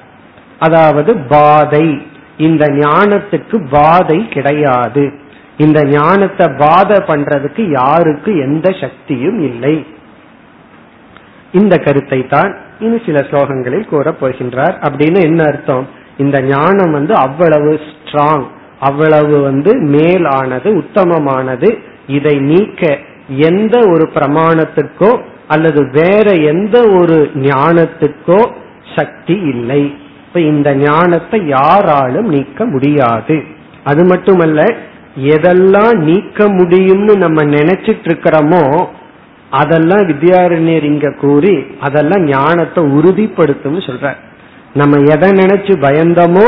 [0.58, 2.02] அதாவது பாதை.
[2.36, 5.12] இந்த ஞானத்துக்கு பாதை கிடையாது.
[5.56, 9.86] இந்த ஞானத்தை பாதை பண்றதுக்கு யாருக்கு எந்த சக்தியும் இல்லை.
[11.52, 14.74] இந்த கருத்தை தான் இனி சில ஸ்லோகங்களில் கூறப் போகின்றார்.
[14.88, 15.88] அப்படின்னு என்ன அர்த்தம்?
[16.18, 18.46] இந்த ஞானம் வந்து அவ்வளவு ஸ்ட்ராங்
[18.80, 21.78] அவ்வளவு வந்து மேலானது உத்தமமானது.
[22.06, 28.50] இதை நீக்க எந்த ஒரு பிரமாணத்துக்கோ அல்லது வேற எந்த ஒரு ஞானத்துக்கோ
[28.96, 29.96] சக்தி இல்லை.
[30.36, 33.36] இப்ப இந்த ஞானத்தை யாராலும் நீக்க முடியாது.
[33.90, 34.60] அது மட்டுமல்ல
[35.34, 38.60] எதெல்லாம் நீக்க முடியும்னு நம்ம நினைச்சிட்டு இருக்கிறோமோ
[39.50, 41.54] அதெல்லாம் வித்யாரண்யர் இங்க கூறி
[41.86, 44.12] அதெல்லாம் ஞானத்தை உறுதிப்படுத்தும் சொல்ற
[44.74, 46.46] நம்ம எதை நினைச்சு பயந்தோமோ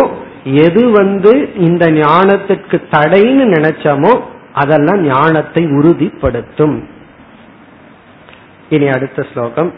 [0.67, 1.33] எது வந்து
[1.69, 4.15] இந்த ஞானத்திற்கு தடைன்னு நினைச்சோமோ
[4.63, 6.79] அதெல்லாம் ஞானத்தை உறுதிப்படுத்தும்.
[8.69, 9.73] இனி அடுத்த ஸ்லோகம்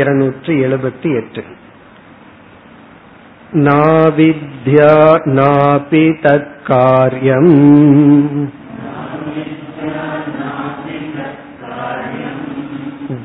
[0.00, 1.44] இருநூற்றி எழுபத்தி எட்டு.
[3.65, 4.95] नाविद्या
[5.27, 7.53] नापि तत्कार्यम्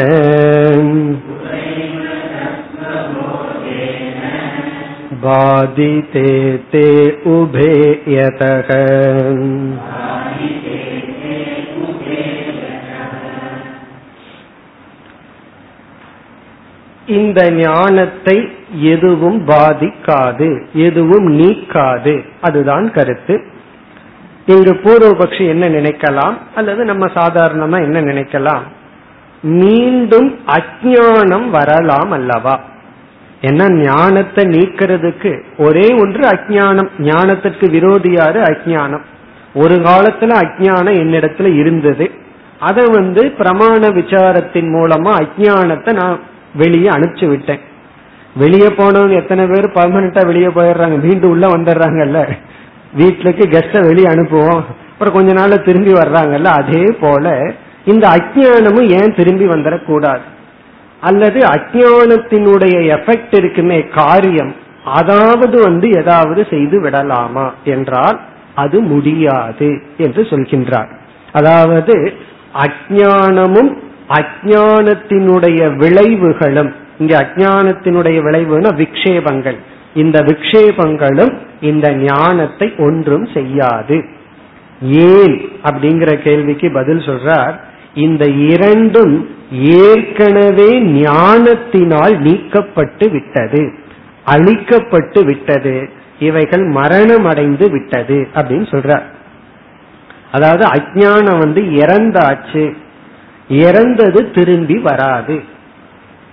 [5.18, 6.28] बाधिते
[6.66, 6.86] ते
[7.28, 7.72] उभे
[8.08, 8.68] यतः
[17.14, 18.36] இந்த ஞானத்தை
[18.92, 20.48] எதுவும் பாதிக்காது
[20.80, 23.34] எதுவும் நீக்காது அதுதான் கருத்து
[24.46, 28.64] இங்கு பூர்வபக்ஷி என்ன நினைக்கலாம் அல்லது நம்ம சாதாரணமா என்ன நினைக்கலாம்
[29.42, 32.54] மீண்டும் அஜானம் வரலாம் அல்லவா
[33.41, 39.01] ஏன்னா ஞானத்தை நீக்கிறதுக்கு ஒரே ஒன்று அஜானம் ஞானத்திற்கு விரோதியாரு அஜானம்
[39.53, 42.11] ஒரு காலத்துல அஜானம் என்னிடத்துல இருந்தது.
[42.59, 46.19] அதை வந்து பிரமாண விசாரத்தின் மூலமா அஜானத்தை நான்
[46.55, 47.59] வெளியே அனுப்பிச்சு விட்டேன்.
[48.35, 51.01] வெளியே போனவங்க எத்தனை பேர் பர்மனண்டா வெளியே போயிடுறாங்க.
[51.01, 52.31] மீண்டும் உள்ள வந்துடுறாங்கல்ல.
[52.93, 54.61] வீட்டுக்கு கெஸ்ட வெளியே அனுப்புவோம்.
[54.91, 56.43] அப்புறம் கொஞ்ச நாள்ல திரும்பி வர்றாங்கல்ல.
[56.43, 57.53] அதே போல
[57.85, 60.19] இந்த அஜானமும் ஏன் திரும்பி வந்துடக்கூடாது?
[61.01, 68.19] அல்லது அஜானத்தினுடைய எஃபெக்ட் இருக்குமே காரியம் அதாவது வந்து ஏதாவது செய்து விடலாமா என்றால்
[68.55, 70.89] அது முடியாது என்று சொல்கின்றார்.
[71.31, 72.13] அதாவது
[72.57, 73.77] அஜானமும்
[74.09, 79.55] அஜானத்தினுடைய விளைவுகளும் இங்க அஜானத்தினுடைய விளைவுனா விக்ஷேபங்கள்.
[79.93, 84.05] இந்த விக்ஷேபங்களும் இந்த ஞானத்தை ஒன்றும் செய்யாது.
[84.81, 85.49] ஏன்?
[85.63, 87.59] அப்படிங்கிற கேள்விக்கு பதில் சொல்றார்
[87.99, 89.15] இந்த இரண்டும்
[89.83, 93.61] ஏற்கனவே ஞானத்தினால் நீக்கப்பட்டு விட்டது
[94.25, 95.75] அழிக்கப்பட்டு விட்டது.
[96.19, 99.05] இவைகள் மரணம் அடைந்து விட்டது அப்படின்னு சொல்றார்.
[100.31, 102.63] அதாவது அஜானம் வந்து இறந்தாச்சு.
[103.49, 105.37] இறந்தது திரும்பி வராது.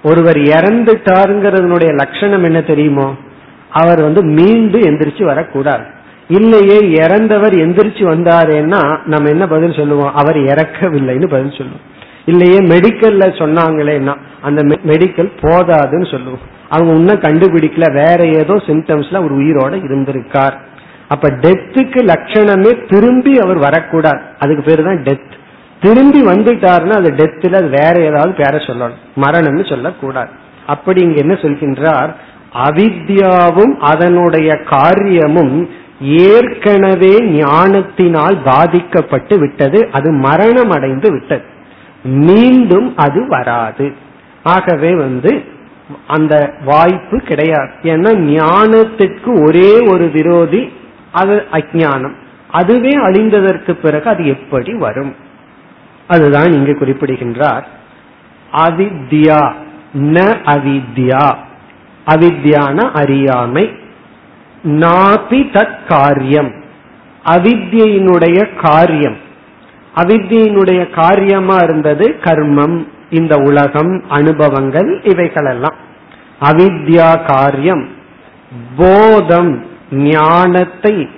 [0.02, 3.14] ஒருவர் இறந்துட்டாருங்கிறதுனுடைய லட்சணம் என்ன தெரியுமோ?
[3.70, 5.86] அவர் வந்து மீண்டு எந்திரிச்சு வரக்கூடாது.
[6.28, 10.14] இல்லையே இறந்தவர் எந்திரிச்சு வந்தாரேன்னா நம்ம என்ன பதில் சொல்லுவோம்?
[10.14, 11.94] அவர் இறக்கவில்லைன்னு பதில் சொல்லுவோம்.
[12.24, 16.54] இல்லையே மெடிக்கல்ல சொன்னாங்களேன்னா அந்த மெடிக்கல் போதாதுன்னு சொல்லுவோம்.
[16.68, 20.56] அவங்க இன்னும் கண்டுபிடிக்கல வேற ஏதோ சிம்டம்ஸ்ல அவர் உயிரோட இருந்திருக்கார்.
[21.08, 24.20] அப்ப டெத்துக்கு லட்சணமே திரும்பி அவர் வரக்கூடாது.
[24.38, 25.32] அதுக்கு பேரு தான் டெத்
[25.80, 29.02] திரும்பி வந்துட்டாருன்னா அது டெத்துல அது வேற ஏதாவது பேரை சொல்லணும்.
[29.16, 30.28] மரணம்னு சொல்லக்கூடாது.
[30.66, 32.14] அப்படி இங்க என்ன சொல்கின்றார்?
[32.54, 35.70] அவித்யாவும் அதனுடைய காரியமும்
[36.00, 41.44] ஏற்கனவே ஞானத்தினால் பாதிக்கப்பட்டு விட்டது அது மரணம் அடைந்து விட்டது.
[42.04, 43.92] மீண்டும் அது வராது.
[44.42, 45.44] ஆகவே வந்து
[46.06, 47.72] அந்த வாய்ப்பு கிடையாது.
[47.82, 50.72] ஏன்னா ஞானத்திற்கு ஒரே ஒரு விரோதி
[51.12, 52.14] அது அஜானம்
[52.50, 55.14] அதுவே அழிந்ததற்கு பிறகு அது எப்படி வரும்?
[56.08, 57.68] அதுதான் இங்கு குறிப்பிடுகின்றார்.
[58.52, 59.52] அவித்யா
[59.98, 61.34] ந அவித்யா.
[62.06, 63.70] அவித்யான அறியாமை.
[64.66, 66.64] நாபி தத் காரியம்
[67.24, 69.16] அவித்யினுடைய காரியம்.
[69.96, 75.74] அவித்தியினுடைய காரியமா இருந்தது கர்மம் இந்த உலகம் அனுபவங்கள் இவைகளெல்லாம்.
[76.40, 77.88] அவித்யா காரியம்.
[78.76, 81.08] போதம் ஞானத்தை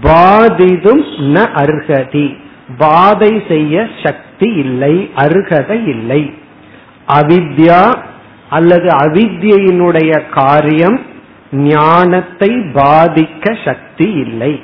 [0.00, 2.36] பாதிதும் ந அர்ஹதி.
[2.78, 6.34] பாதை செய்ய சக்தி இல்லை அருகதை இல்லை.
[7.08, 7.96] அவித்யா
[8.50, 11.07] அல்லது அவித்யினுடைய காரியம்
[11.52, 14.60] ஞானத்தை பாதிக்க சக்தி இல்லை.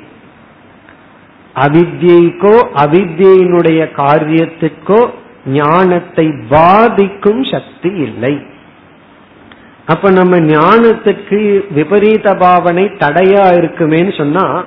[1.55, 5.09] அவித்யைக்கோ அவித்யினுடைய காரியத்திற்கோ
[5.45, 8.45] ஞானத்தை பாதிக்கும் சக்தி இல்லை.
[9.85, 14.65] அப்ப நம்ம ஞானத்துக்கு விபரீத பாவனை தடையா இருக்குமேன்னு சொன்னா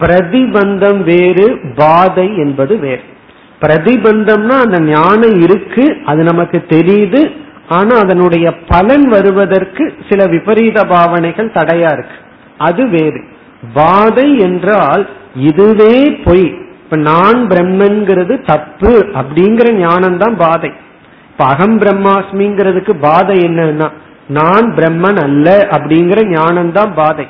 [0.00, 3.02] பிரதிபந்தம் வேறு பாதை என்பது வேறு.
[3.62, 7.20] பிரதிபந்தம்னா அந்த ஞானம் இருக்கு அது நமக்கு தெரியுது
[7.70, 12.16] ஆனா அதனுடைய பலன் வருவதற்கு சில விபரீத பாவனைகள் தடையா இருக்கு.
[12.58, 13.20] அது வேறு.
[13.74, 15.94] பாதை என்றால் இதுவே
[16.24, 16.48] பொய்.
[16.84, 20.70] இப்ப நான் பிரம்மன்கிறது தப்பு அப்படிங்கிற ஞானம் தான் பாதை
[21.30, 23.88] இப்ப அகம் பிரம்மாஸ்மிங்கிறதுக்கு பாதை என்னன்னா
[24.28, 27.26] நான் பிரம்மன் அல்ல அப்படிங்கிற ஞானம் தான் பாதை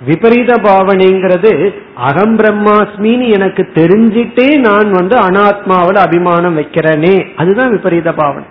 [0.00, 1.52] விபரீத பாவனைங்கிறது
[1.94, 7.14] அகம் பிரம்மாஸ்மின்னு எனக்கு தெரிஞ்சிட்டே நான் வந்து அனாத்மாவில் அபிமானம் வைக்கிறேனே.
[7.36, 8.46] அதுதான் விபரீத பாவனை.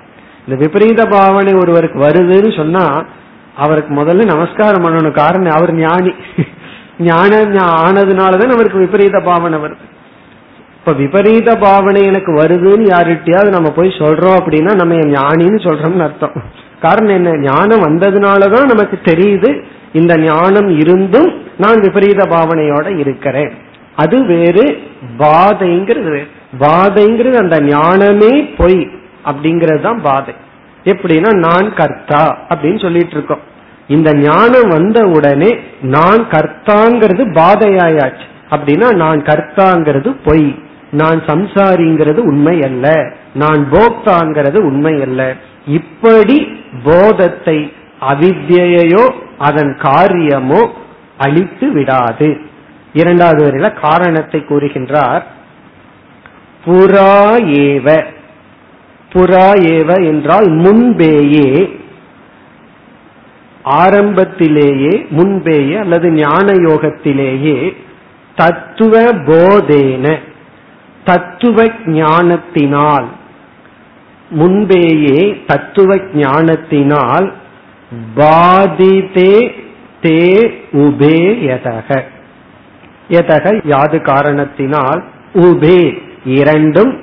[0.47, 3.05] இந்த விபரீத பாவனை ஒருவருக்கு வருதுன்னு சொன்னா
[3.55, 5.11] அவருக்கு முதல்ல நமஸ்காரம் பண்ணணும்.
[5.11, 6.13] காரணம் அவர் ஞானி.
[6.99, 9.83] ஞானம் ஆனதுனாலதான் அவருக்கு விபரீத பாவனை வருது.
[10.79, 16.31] இப்ப விபரீத பாவனை எனக்கு வருதுன்னு யாருகிட்டயாவது நம்ம போய் சொல்றோம் அப்படின்னா நம்ம ஞானின்னு சொல்றோம்னு அர்த்தம்.
[16.81, 17.37] காரணம் என்ன?
[17.37, 19.63] ஞானம் வந்ததுனாலதான் நமக்கு தெரியுது
[19.93, 23.53] இந்த ஞானம் இருந்தும் நான் விபரீத பாவனையோட இருக்கிறேன்.
[23.95, 24.77] அது வேறு
[25.17, 26.27] பாதைங்கிறது வேறு.
[26.59, 29.01] பாதைங்கிறது அந்த ஞானமே பொய்.
[29.25, 30.33] அப்படிங்கிறது தான் பாதை.
[30.83, 33.39] எப்படின்னா நான் கர்த்தா அப்படின்னு சொல்லிட்டு இருக்கோம்.
[33.87, 38.25] இந்த ஞானம் வந்த உடனே நான் கர்த்தாங்கிறது பாதையாயாச்சு.
[38.49, 40.55] அப்படின்னா நான் கர்த்தாங்கிறது பொய்.
[40.91, 43.11] நான் சம்சாரிங்கிறது உண்மை அல்ல.
[43.33, 45.35] நான் போக்தாங்கிறது உண்மை அல்ல.
[45.67, 46.47] இப்படி
[46.83, 50.73] போதத்தை அவித்யையோ அதன் காரியமோ
[51.17, 52.37] அழித்து விடாது.
[52.93, 55.21] இரண்டாவது வரையில காரணத்தை கூறுகின்றார்.
[56.65, 58.05] புறா ஏவ.
[59.13, 61.69] புறா ஏவ என்றால் முன்பேயே.
[63.63, 67.75] ஆரம்பத்திலேயே முன்பேயே அல்லது ஞான யோகத்திலேயே
[68.35, 70.19] தத்துவ போதேன.
[71.03, 73.07] தத்துவ ஞானத்தினால்.
[74.29, 77.33] முன்பேயே தத்துவ ஞானத்தினால்
[78.15, 79.51] பாதிதே
[80.01, 81.17] தே உபே
[81.49, 82.01] யதக.
[83.09, 85.03] யதக யாது காரணத்தினால்
[85.33, 86.99] உபே இரண்டும்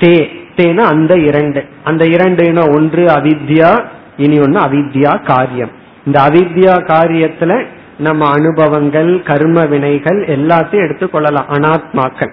[0.00, 0.40] தே.
[0.56, 1.64] தேன அந்த இரண்டு.
[1.84, 3.84] அந்த இரண்டுனா ஒன்று அவித்யா
[4.16, 5.70] இனி ஒன்னு அவித்யா காரியம்.
[6.06, 7.64] இந்த அவித்யா காரியத்துல
[7.98, 12.32] நம்ம அனுபவங்கள் கர்ம வினைகள் எல்லாத்தையும் எடுத்துக்கொள்ளலாம் அனாத்மாக்கள்.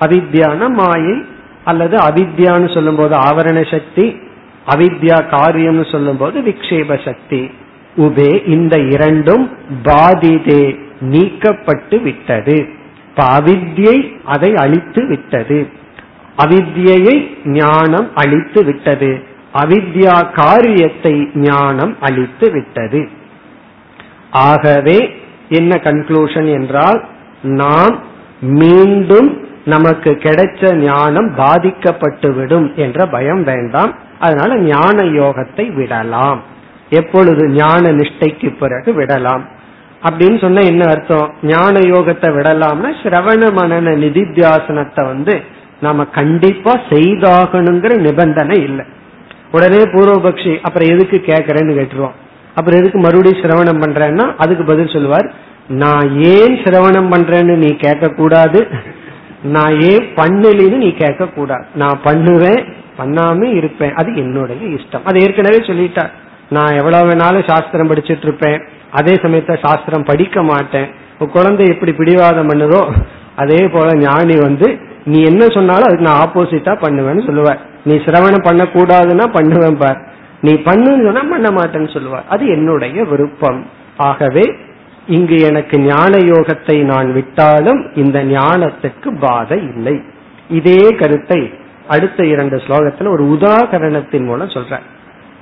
[0.00, 1.24] அவித்யான மாயை
[1.64, 4.20] அல்லது அவித்யான்னு சொல்லும் போது ஆவரண சக்தி
[4.68, 7.50] அவித்யா காரியம்னு சொல்லும் போது விக்ஷேப சக்தி.
[7.96, 9.50] உபே இந்த இரண்டும்
[9.82, 12.68] பாதிதே நீக்கப்பட்டு விட்டது.
[13.08, 15.68] இப்ப அவித்யை அதை அழித்து விட்டது.
[16.38, 19.22] அவித்யை ஞானம் அழித்து விட்டது.
[19.54, 23.08] அவித்யா காரியத்தை ஞானம் அழித்து விட்டது.
[24.30, 25.14] ஆகவே
[25.48, 27.04] என்ன கன்க்ளூஷன் என்றால்
[27.42, 27.98] நாம்
[28.40, 33.94] மீண்டும் நமக்கு கிடைச்ச ஞானம் பாதிக்கப்பட்டுவிடும் என்ற பயம் வேண்டாம்.
[34.18, 36.42] அதனால ஞான யோகத்தை விடலாம்.
[36.90, 39.44] எப்பொழுது ஞான நிஷ்டைக்கு பிறகு விடலாம்.
[40.02, 41.34] அப்படின்னு சொன்ன என்ன அர்த்தம்?
[41.42, 45.34] ஞான யோகத்தை விடலாம்னா சிரவண மனன நிதித்தியாசனத்தை வந்து
[45.80, 48.84] நாம கண்டிப்பா செய்தாகணுங்கிற நிபந்தனை இல்லை.
[49.56, 52.16] உடனே பூர்வபக்ஷி அப்புறம் எதுக்கு கேட்கறேன்னு கேட்டுருவோம்.
[52.54, 55.28] அப்புறம் எதுக்கு மறுபடியும் சிரவணம் பண்றேன்னா அதுக்கு பதில் சொல்லுவார்
[55.82, 58.60] நான் ஏன் சிரவணம் பண்றேன்னு நீ கேட்க கூடாது
[59.56, 62.62] நான் ஏன் பண்ணலின்னு நீ கேட்க கூடாது நான் பண்ணுவேன்
[63.00, 63.92] பண்ணாம இருப்பேன்.
[63.94, 65.04] அது என்னுடைய இஷ்டம்.
[65.04, 66.12] அது ஏற்கனவே சொல்லிட்டார்.
[66.56, 68.58] நான் எவ்வளவு வேணாலும் சாஸ்திரம் படிச்சிட்டு இருப்பேன்
[68.98, 70.88] அதே சமயத்த சாஸ்திரம் படிக்க மாட்டேன்.
[71.36, 72.80] குழந்தை எப்படி பிடிவாதம் பண்ணுதோ
[73.42, 74.68] அதே போல ஞானி வந்து
[75.12, 77.60] நீ என்ன சொன்னாலும் அதுக்கு நான் ஆப்போசிட்டா பண்ணுவேன்னு சொல்லுவார்.
[77.88, 80.00] நீ சிரவணம் பண்ணக்கூடாதுன்னா பண்ணுவேன் பார்.
[80.46, 82.26] நீ பண்ணுன்னு சொன்னா பண்ண மாட்டேன்னு சொல்லுவார்.
[82.28, 83.60] அது என்னுடைய விருப்பம்.
[84.08, 84.44] ஆகவே
[85.16, 89.96] இங்கு எனக்கு ஞான யோகத்தை நான் விட்டாலும் இந்த ஞானத்துக்கு பாதை இல்லை.
[90.58, 91.40] இதே கருத்தை
[91.94, 94.78] அடுத்த இரண்டு ஸ்லோகத்துல ஒரு உதாகரணத்தின் மூலம் சொல்ற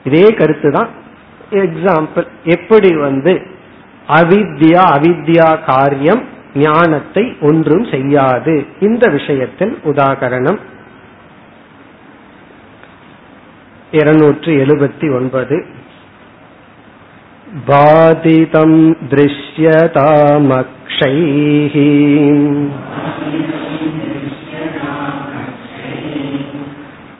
[0.08, 0.90] இதே கருத்து தான்
[1.64, 3.32] எக்ஸாம்பிள் எப்படி வந்து
[4.18, 6.22] அவித்யா அவித்யா காரியம்
[6.55, 10.59] ஞானத்தை ஒன்றும் செய்யாது இந்த விஷயத்தில் உதாகரணம்
[13.91, 15.57] இருநூற்று எழுபத்தி ஒன்பது
[17.61, 18.69] बाधितं
[19.11, 20.63] दृश्यतामक्षैः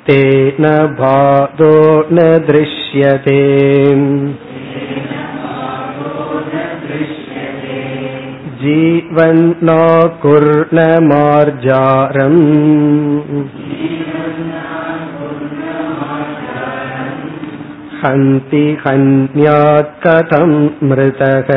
[0.07, 0.67] तेन
[0.99, 1.73] बाधो
[2.11, 3.41] न दृश्यते
[8.65, 9.81] जीवन्नो
[10.23, 11.01] कुर्णमार्जारम्
[18.01, 20.51] हन्ति हन्यात् कथं
[20.83, 21.49] मृतः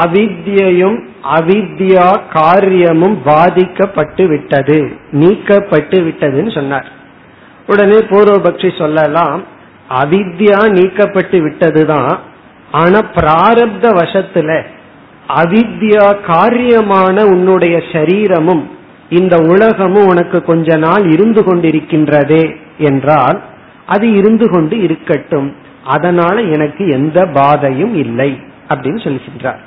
[0.00, 0.98] அவித்யும்
[1.36, 4.78] அவித்யா காரியமும் பாதிக்கப்பட்டு விட்டது
[5.12, 6.88] நீக்கப்பட்டு விட்டதுன்னு சொன்னார்
[7.67, 9.43] உடனே பூர்வபக்ஷி சொல்லலாம்
[9.89, 12.19] அவித்யா நீக்கப்பட்டு விட்டதுதான்
[12.71, 14.63] ஆனா பிராரப்த வசத்துல
[15.35, 18.69] அவித்யா காரியமான உன்னுடைய சரீரமும்
[19.09, 23.41] இந்த உலகமும் உனக்கு கொஞ்ச நாள் இருந்து கொண்டிருக்கின்றதே என்றால்
[23.85, 25.55] அது இருந்து கொண்டு இருக்கட்டும்.
[25.83, 28.39] அதனால எனக்கு எந்த பாதையும் இல்லை
[28.69, 29.59] அப்படின்னு சொல்லுகின்றார்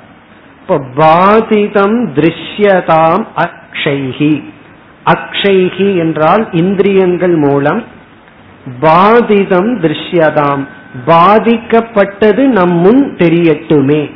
[0.61, 4.43] இப்போ பாதிதம் திருஷ்யதாம் அக்ஷைகி
[5.05, 7.83] அக்ஷைஹி என்றால் இந்திரியங்கள் மூலம்
[8.81, 10.67] பாதிதம் திருஷ்யதாம்.
[11.07, 14.11] பாதிக்கப்பட்டது நம் முன் தெரியட்டுமே.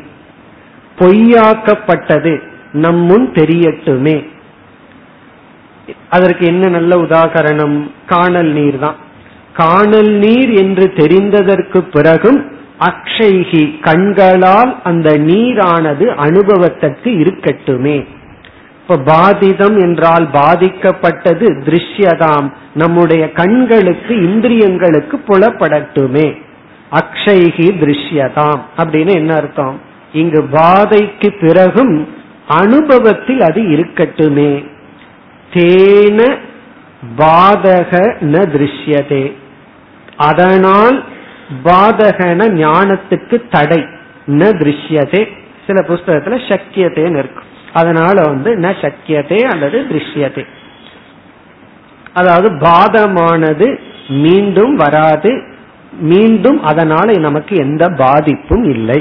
[0.98, 4.18] பொய்யாக்கப்பட்டது நம் முன் தெரியட்டுமே.
[6.10, 7.90] அதற்கு என்ன நல்ல உதாகரணம்?
[8.06, 8.96] காணல் நீர் தான்
[9.54, 18.06] காணல் நீர் என்று தெரிந்ததற்கு பிறகும் அக்ஷைகி கண்களால் அந்த நீரானது அனுபவத்திற்கு இருக்கட்டுமே.
[18.90, 22.52] இப்ப பாதிதம் என்றால் பாதிக்கப்பட்டது திருஷ்யதாம்.
[22.74, 26.42] நம்முடைய கண்களுக்கு இந்திரியங்களுக்கு புலப்படட்டுமே.
[26.92, 28.62] அக்ஷைகி திருஷ்யதாம்.
[28.78, 29.82] அப்படின்னு என்ன அர்த்தம்?
[30.14, 32.08] இங்கு பாதைக்கு பிறகும்
[32.48, 34.66] அனுபவத்தில் அது இருக்கட்டுமே.
[35.54, 36.38] தேன
[37.18, 39.34] பாதக ந திருஷ்யதே.
[40.18, 41.04] அதனால்
[41.64, 43.86] பாதகன ஞானத்துக்கு தடை.
[44.28, 45.28] ந திருஷ்யதே.
[45.68, 50.44] சில புஸ்தகத்துல சக்கியத்தேன்னு இருக்கும் அதனால வந்து ந சக்கியத்தை அல்லது திருஷ்யத்தை
[52.14, 53.68] அதாவது பாதமானது
[54.26, 55.32] மீண்டும் வராது
[56.10, 59.00] மீண்டும் அதனால நமக்கு எந்த பாதிப்பும் இல்லை.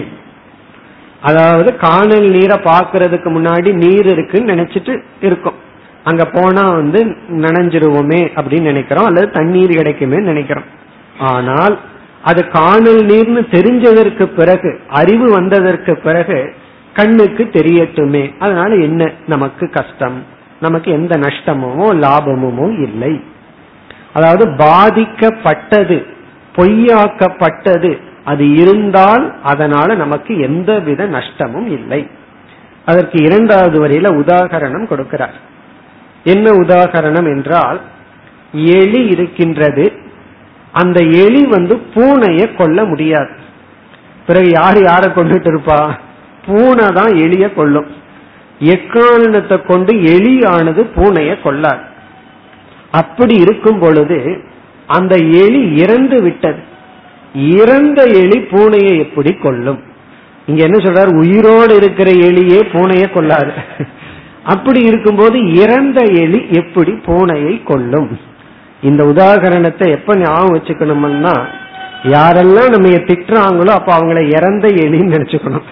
[1.23, 5.59] அதாவது காணல் நீரை பாக்குறதுக்கு முன்னாடி நீர் இருக்குன்னு நினைச்சிட்டு இருக்கும்.
[6.05, 7.01] அங்க போனா வந்து
[7.45, 10.69] நனைஞ்சிருவோமே அப்படின்னு நினைக்கிறோம் அல்லது தண்ணீர் கிடைக்குமே நினைக்கிறோம்.
[11.33, 11.77] ஆனால்
[12.23, 16.39] அது காணல் நீர்னு தெரிஞ்சதற்கு பிறகு அறிவு வந்ததற்கு பிறகு
[16.99, 18.23] கண்ணுக்கு தெரியட்டுமே.
[18.39, 19.13] அதனால என்ன?
[19.27, 20.19] நமக்கு கஷ்டம்.
[20.61, 23.23] நமக்கு எந்த நஷ்டமுமோ லாபமுமோ இல்லை.
[24.13, 25.99] அதாவது பாதிக்கப்பட்டது
[26.57, 27.91] பொய்யாக்கப்பட்டது
[28.25, 32.09] அது இருந்தால் அதனால நமக்கு எந்தவித நஷ்டமும் இல்லை.
[32.85, 35.37] அதற்கு இரண்டாவது வரையில உதாகரணம் கொடுக்கிறார்.
[36.25, 37.81] என்ன உதாகரணம் என்றால்
[38.53, 39.93] எலி இருக்கின்றது.
[40.73, 43.35] அந்த எலி வந்து பூனைய கொல்ல முடியாது.
[44.27, 45.99] பிறகு யார் யாரை கொண்டுட்டு இருப்பா?
[46.49, 47.89] பூனை தான் எலிய கொள்ளும்
[48.75, 51.85] எக்காரணத்தை கொண்டு எலியானது பூனைய கொள்ளாது
[53.01, 54.19] அப்படி இருக்கும் பொழுது
[54.97, 56.61] அந்த எலி இறந்து விட்டது.
[57.61, 59.81] இறந்த எலி பூனையை எப்படி கொல்லும்?
[60.49, 61.11] இங்க என்ன சொல்றாரு?
[61.23, 63.53] உயிரோடு இருக்கிற எலியே பூனைய கொள்ளாது
[64.53, 68.09] அப்படி இருக்கும்போது இறந்த எலி எப்படி பூனையை கொல்லும்?
[68.89, 71.35] இந்த உதாகரணத்தை எப்ப ஞாபகம் வச்சுக்கணும்னா
[72.15, 75.67] யாரெல்லாம் நம்ம திட்டுறாங்களோ அப்ப அவங்கள இறந்த எலின்னு நினைச்சுக்கணும்.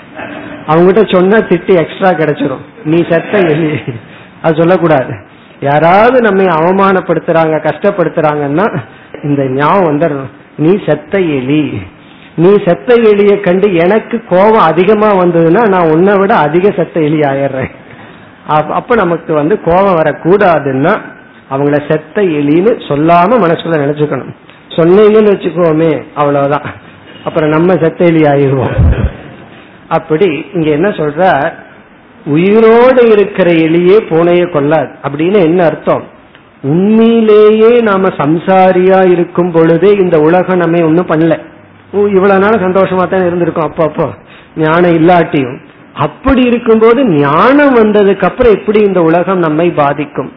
[0.67, 2.65] அவங்ககிட்ட சொன்னா திட்டு எக்ஸ்ட்ரா கிடைச்சிரும்.
[2.85, 3.79] நீ செத்த எலி.
[4.43, 5.13] அது சொல்லக்கூடாது.
[5.61, 8.79] யாராவது நம்மை அவமானப்படுத்துறாங்க கஷ்டப்படுத்துறாங்கன்னா
[9.23, 10.31] இந்த ஞாபகம் வந்துடணும்.
[10.57, 11.83] நீ செத்த எலி.
[12.37, 17.71] நீ செத்த எலிய கண்டு எனக்கு கோபம் அதிகமா வந்ததுன்னா நான் உன்னை விட அதிக செத்த எலி ஆயிடுறேன்.
[18.47, 21.01] அப்ப நமக்கு வந்து கோபம் வரக்கூடாதுன்னா
[21.51, 24.35] அவங்கள செத்த எலின்னு சொல்லாம மனசுல நினைச்சுக்கணும்.
[24.69, 26.63] சொன்னீங்கன்னு வச்சுக்கோமே அவ்வளவுதான்.
[27.25, 29.05] அப்புறம் நம்ம செத்த எலி ஆயிடுவோம்.
[29.89, 31.53] அப்படி இங்க என்ன சொல்ற
[32.27, 36.05] உயிரோடு இருக்கிற எலியே பூனைய கொள்ளாது அப்படின்னு என்ன அர்த்தம்?
[36.63, 41.39] உண்மையிலேயே நாம சம்சாரியா இருக்கும் பொழுதே இந்த உலகம் நம்ம ஒன்னும் பண்ணல.
[41.93, 44.15] இவ்வளவு நாள் சந்தோஷமா தான் இருந்திருக்கோம் அப்போ அப்போ.
[44.57, 45.59] ஞானம் இல்லாட்டியும்.
[45.95, 50.33] அப்படி இருக்கும்போது ஞானம் வந்ததுக்கு அப்புறம் எப்படி இந்த உலகம் நம்மை பாதிக்கும்?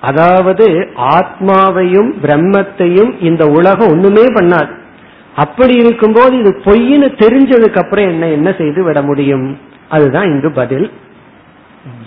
[0.00, 4.70] அதாவது ஆத்மாவையும் பிரம்மத்தையும் இந்த உலகம் ஒண்ணுமே பண்ணாது.
[5.36, 9.58] அப்படி இருக்கும்போது இது பொய்ன்னு தெரிஞ்சதுக்கு அப்புறம் என்ன என்ன செய்து விட முடியும்?
[9.88, 10.90] அதுதான் இங்கு பதில்.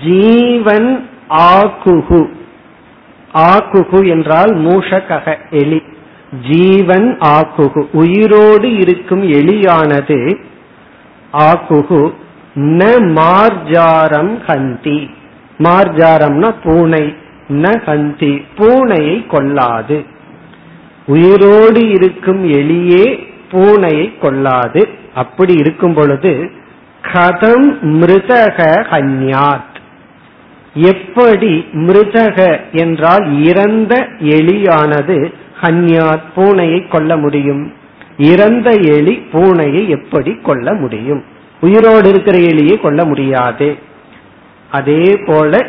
[0.04, 2.30] ஜீவன் ஆகுகு
[3.34, 5.82] ஆகுகு என்றால் மூஷகக எலி.
[6.50, 7.86] ஜீவன் ஆக்குகு.
[7.92, 10.38] உயிரோடு இருக்கும் எலியானது
[11.34, 12.14] ஆக்குகு.
[12.56, 12.84] ந
[13.16, 15.10] மார்ஜாரம் ஹந்தி.
[15.58, 17.16] மார்ஜாரம்னா பூனை.
[17.50, 18.42] ந ஹந்தி.
[18.58, 20.06] பூனையை கொல்லாது.
[21.08, 23.06] உயிரோடு இருக்கும் எலியே
[23.52, 24.88] பூனையை கொல்லாது.
[25.16, 26.32] அப்படி இருக்கும் பொழுது
[27.02, 28.58] கதம் மிருதக
[28.92, 29.76] ஹன்யாத்
[30.74, 32.38] எப்படி மிருதக
[32.72, 37.74] என்றால் இறந்த எலியானது ஹன்யாத் பூனையை கொல்ல முடியும்?
[38.18, 41.24] இறந்த எலி பூனையை எப்படி கொல்ல முடியும்?
[41.62, 43.78] உயிரோடு இருக்கிற எலியை கொல்ல முடியாது.
[44.72, 45.68] அதே போல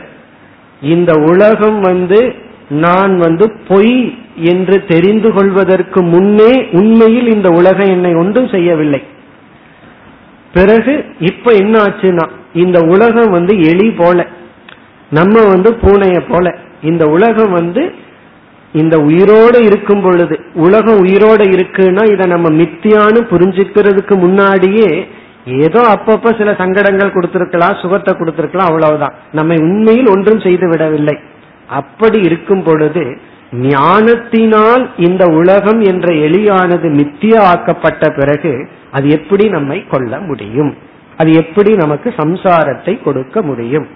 [0.83, 2.35] இந்த உலகம் வந்து
[2.69, 9.03] நான் வந்து பொய் என்று தெரிந்து கொள்வதற்கு முன்னே உண்மையில் இந்த உலகம் என்னை ஒன்றும் செய்யவில்லை.
[10.53, 14.27] பிறகு இப்ப என்ன ஆச்சுன்னா இந்த உலகம் வந்து எலி போல
[15.11, 17.93] நம்ம வந்து பூனைய போல இந்த உலகம் வந்து
[18.73, 25.07] இந்த உயிரோடு இருக்கும் பொழுது உலகம் உயிரோட இருக்குன்னா இதை நம்ம மித்தியான்னு புரிஞ்சுக்கிறதுக்கு முன்னாடியே
[25.45, 29.15] ஏதோ அப்பப்ப சில சங்கடங்கள் கொடுத்திருக்கலாம் சுகத்தை கொடுத்திருக்கலாம் அவ்வளவுதான்.
[29.33, 31.19] நம்மை உண்மையில் ஒன்றும் செய்து விடவில்லை.
[31.69, 33.19] அப்படி இருக்கும் பொழுது
[33.53, 40.77] ஞானத்தினால் இந்த உலகம் என்ற எளியானது மித்திய ஆக்கப்பட்ட பிறகு அது எப்படி நம்மை கொள்ள முடியும்?
[41.17, 43.89] அது எப்படி நமக்கு சம்சாரத்தை கொடுக்க முடியும்?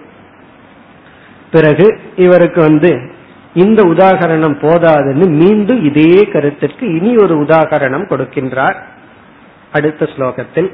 [1.51, 3.11] பிறகு இவருக்கு வந்து
[3.53, 8.75] இந்த உதாகரணம் போதாதுன்னு மீண்டும் இதே கருத்திற்கு இனி ஒரு உதாகரணம் கொடுக்கின்றார்.
[9.71, 10.71] அடுத்த ஸ்லோகத்தில்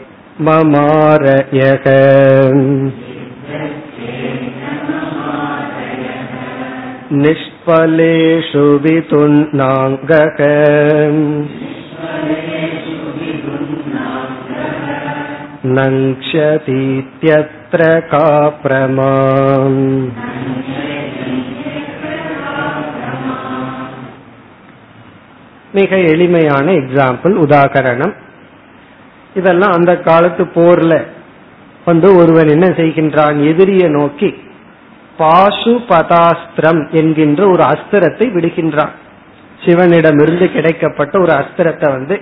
[0.48, 1.86] ममारयः
[7.24, 10.40] निष्फलेषु वितुन्नाङ्गक
[17.74, 18.26] नङ्क्षतीत्यत्र का
[18.62, 19.82] प्रमाम्
[25.74, 28.14] மிக எளிமையான எக்ஸாம்பிள் உதாகரணம்
[29.36, 30.94] இதெல்லாம் அந்த காலத்து போர்ல
[31.86, 34.30] வந்து ஒருவன் என்ன செய்கின்றான் எதிரிய நோக்கி
[35.20, 38.96] பாசு பதாஸ்திரம் என்கின்ற ஒரு அஸ்திரத்தை விடுகின்றான்
[39.60, 42.18] சிவனிடமிருந்து கிடைக்கப்பட்ட ஒரு அஸ்திரத்தை வந்து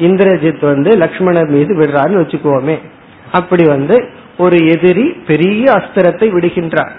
[0.00, 2.76] இந்திரஜித் வந்து லக்ஷ்மணர் மீது விடுறாருன்னு வச்சுக்குவோமே
[3.32, 3.96] அப்படி வந்து
[4.37, 6.91] ஒரு எதிரி பெரிய அஸ்திரத்தை விடுகின்றார்.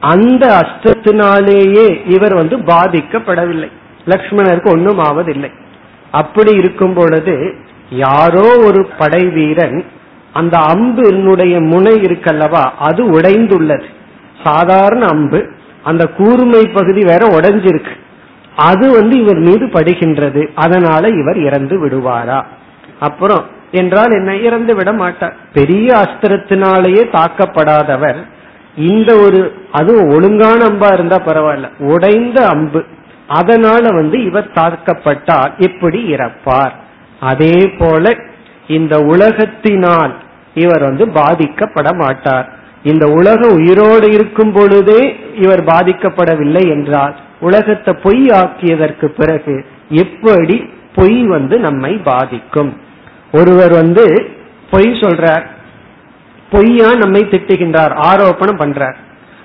[0.00, 3.70] அந்த அஸ்திரத்தினாலேயே இவர் வந்து பாதிக்கப்படவில்லை.
[4.06, 5.50] லக்ஷ்மணருக்கு ஒன்றும் ஆவதில்லை
[6.10, 7.54] அப்படி இருக்கும் பொழுது
[7.90, 9.84] யாரோ ஒரு படை வீரன்
[10.32, 10.58] அந்த
[11.08, 13.84] என்னுடைய முனை இருக்கல்லவா அது உடைந்துள்ளது.
[14.44, 15.48] சாதாரண அம்பு
[15.82, 17.94] அந்த கூர்மை பகுதி வேற உடைஞ்சிருக்கு.
[18.56, 20.48] அது வந்து இவர் மீது படுகின்றது.
[20.54, 22.44] அதனால இவர் இறந்து விடுவாரா?
[23.00, 25.36] அப்புறம் என்றால் என்ன இறந்து விட மாட்டார்.
[25.52, 28.16] பெரிய அஸ்திரத்தினாலேயே தாக்கப்படாதவர்.
[28.76, 31.68] இந்த ஒரு அது ஒழுங்கான அம்பா இருந்தா பரவாயில்ல.
[31.78, 32.84] உடைந்த அம்பு.
[33.28, 36.72] அதனால வந்து இவர் தாக்கப்பட்டால் எப்படி இறப்பார்.
[37.20, 38.16] அதே போல
[38.68, 40.14] இந்த உலகத்தினால்
[40.54, 42.58] இவர் வந்து பாதிக்கப்பட மாட்டார்.
[42.82, 51.58] இந்த உலகம் உயிரோடு இருக்கும் பொழுதே இவர் பாதிக்கப்படவில்லை என்றால் உலகத்தை பொய் ஆக்கியதற்கு பிறகு எப்படி பொய் வந்து
[51.58, 52.76] நம்மை பாதிக்கும்?
[53.32, 54.30] ஒருவர் வந்து
[54.70, 55.42] பொய் சொல்றார்.
[56.50, 57.96] பொய்யா நம்மை திட்டுகின்றார்.
[57.96, 58.94] ஆரோப்பணம் பண்றார்.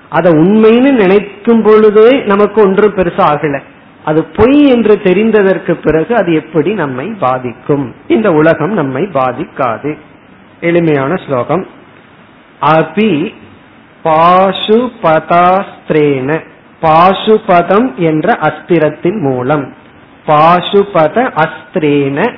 [0.08, 3.60] அதை உண்மைன்னு நினைக்கும் பொழுதே நமக்கு ஒன்று பெருசா ஆகல.
[4.04, 7.94] அது பொய் என்று தெரிந்ததற்கு பிறகு அது எப்படி நம்மை பாதிக்கும்?
[8.08, 9.98] இந்த உலகம் நம்மை பாதிக்காது.
[10.60, 11.66] எளிமையான ஸ்லோகம்.
[12.60, 13.34] அபி
[14.04, 16.40] பாசுபதாஸ்திரேன.
[16.82, 19.74] பாசுபதம் என்ற அஸ்திரத்தின் மூலம்.
[20.26, 22.34] பாசுபத அஸ்திரேன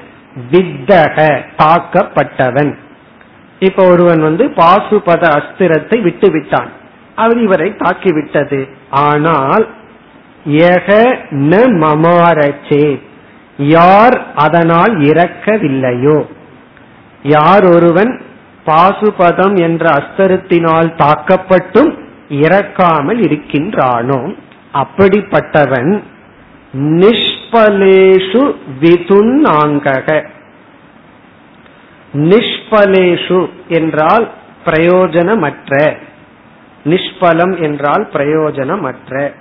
[0.52, 2.74] வித்தக தாக்கப்பட்டவன்.
[3.58, 6.70] இப்ப ஒருவன் வந்து பாசுபத அஸ்திரத்தை விட்டு விட்டான்
[7.16, 8.68] அவர் இவரை தாக்கிவிட்டது.
[8.90, 9.68] ஆனால்
[10.44, 13.00] எக ந மமாரச்சே.
[13.56, 16.24] யார் அதனால் இறக்கவில்லையோ?
[17.22, 18.20] யார் ஒருவன்
[18.66, 21.92] பாசுபதம் என்ற அஸ்தரத்தினால் தாக்கப்பட்டும்
[22.30, 24.34] இறக்காமல் இருக்கின்றானோ?
[24.72, 26.02] அப்படிப்பட்டவன்
[27.52, 30.26] நிஷ்பலேஷு விதுன்னாங்கக
[32.14, 34.30] நிஷ்பலேஷு என்றால்
[34.64, 35.96] பிரயோஜனமற்ற।
[36.84, 39.32] நிஷ்பலம் என்றால் பிரயோஜனமற்ற।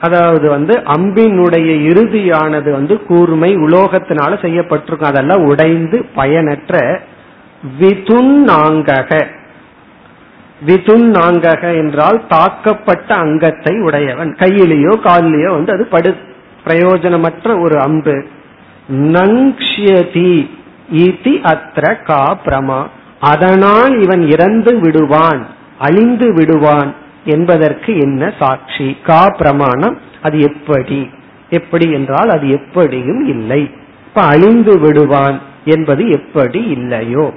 [0.00, 7.00] அதாவது வந்து அம்பினுடைய இறுதியானது வந்து கூர்மை உலோகத்தினால செய்யப்பட்டிருக்கும் அதெல்லாம் உடைந்து பயனற்ற
[7.80, 9.26] விதுன்னாங்கக.
[10.66, 14.36] விதுன்னாங்கக என்றால் தாக்கப்பட்ட அங்கத்தை உடையவன்.
[14.38, 16.16] கையிலேயோ காலிலேயோ வந்து அது படு
[16.64, 18.24] பிரயோஜனமற்ற ஒரு அம்பு.
[18.88, 20.50] நங்ஷியதி
[20.92, 22.86] இதி அத்திர கா பிரமா.
[23.20, 25.46] அதனால் இவன் இறந்து விடுவான்
[25.78, 26.94] அழிந்து விடுவான்
[27.24, 28.96] என்பதற்கு என்ன சாட்சி?
[29.02, 31.10] கா பிரமாணம் அது எப்படி?
[31.50, 33.70] எப்படி என்றால் அது எப்படியும் இல்லை.
[34.06, 37.34] இப்ப அழிந்து விடுவான் என்பது எப்படி இல்லையோ?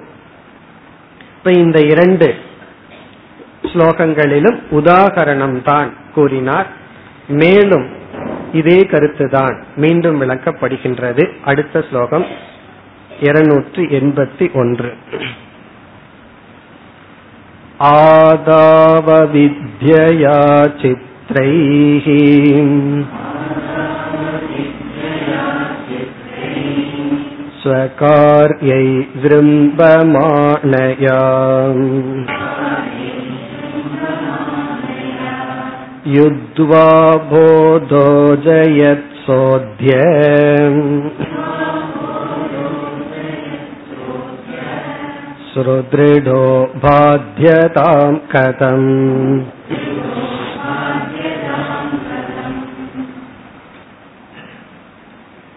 [1.37, 2.35] இப்ப இந்த இரண்டு
[3.61, 6.67] ஸ்லோகங்களிலும் உதாகரணம் தான் கூறினார்.
[7.27, 8.01] மேலும்
[8.52, 12.26] இதே கருத்துதான் மீண்டும் விளக்கப்படுகின்றது அடுத்த ஸ்லோகம்
[13.20, 14.90] இருநூற்றி எண்பத்தி ஒன்று
[19.00, 20.38] आदावविद्यया
[20.80, 22.06] चित्रैः
[27.60, 28.86] स्वकार्यै
[29.22, 31.18] जृम्बमाणया
[36.12, 36.86] युद्ध्वा
[37.30, 38.06] बोधो
[38.44, 39.92] जयत्सोऽध्य
[45.50, 46.42] सुदृढो
[46.76, 48.90] बाध्यताम् कथम्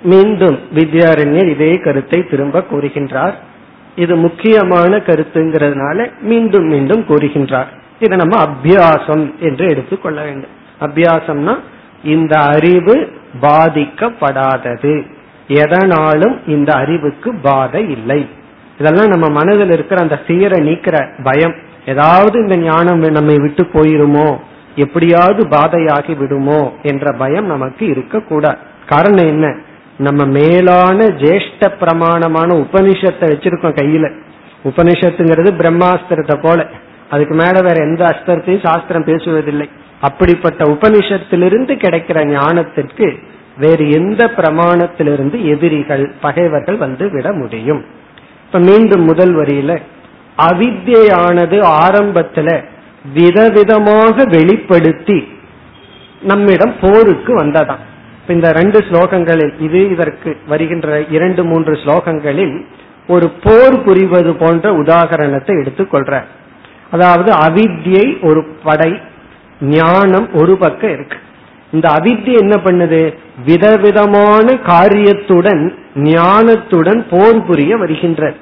[0.01, 3.35] மீண்டும் வித்யாரண்யர் இதே கருத்தை திரும்ப கூறுகின்றார்
[3.95, 10.50] இது முக்கியமான கருத்துங்கிறதுனால மீண்டும் மீண்டும் கூறுகின்றார் இதை நம்ம அபியாசம் என்று எடுத்துக்கொள்ள வேண்டும்.
[10.80, 11.58] அபியாசம்னா
[12.04, 15.06] இந்த அறிவு பாதிக்கப்படாதது.
[15.48, 18.28] எதனாலும் இந்த அறிவுக்கு பாதை இல்லை.
[18.78, 21.54] இதெல்லாம் நம்ம மனதில் இருக்கிற அந்த சீரை நீக்கிற பயம்.
[21.86, 24.38] ஏதாவது இந்த ஞானம் நம்மை விட்டு போயிருமோ?
[24.76, 26.74] எப்படியாவது பாதையாகி விடுமோ?
[26.82, 28.56] என்ற பயம் நமக்கு இருக்கக்கூடாது.
[28.86, 29.56] காரணம் என்ன?
[29.98, 34.12] நம்ம மேலான ஜேஷ்ட பிரமாணமான உபனிஷத்தை வச்சிருக்கோம் கையில.
[34.64, 36.66] உபனிஷத்துங்கிறது பிரம்மாஸ்திரத்தை போல.
[37.10, 39.68] அதுக்கு மேல வேற எந்த அஸ்தரத்தையும் சாஸ்திரம் பேசுவதில்லை.
[40.00, 43.06] அப்படிப்பட்ட உபனிஷத்திலிருந்து கிடைக்கிற ஞானத்திற்கு
[43.58, 47.84] வேறு எந்த பிரமாணத்திலிருந்து எதிரிகள் பகைவர்கள் வந்து விட முடியும்.
[48.46, 49.80] இப்ப மீண்டும் முதல் வரியில
[50.38, 52.48] அவித்யானது ஆரம்பத்துல
[53.14, 55.28] விதவிதமாக வெளிப்படுத்தி
[56.20, 57.82] நம்மிடம் போருக்கு வந்ததாம்.
[58.28, 62.56] இந்த ரெண்டு ஸ்லோகங்களில் இது இதற்கு வருகின்ற இரண்டு மூன்று ஸ்லோகங்களில்
[63.08, 66.22] ஒரு போர் புரிவது போன்ற உதாகரணத்தை எடுத்துக்கொள்ற
[66.90, 69.00] அதாவது அவித்யை ஒரு படை
[69.60, 71.16] ஞானம் ஒரு பக்கம் இருக்கு.
[71.72, 73.14] இந்த அவித்யை என்ன பண்ணுது?
[73.44, 78.36] விதவிதமான காரியத்துடன் ஞானத்துடன் போர் புரிய வருகின்றது.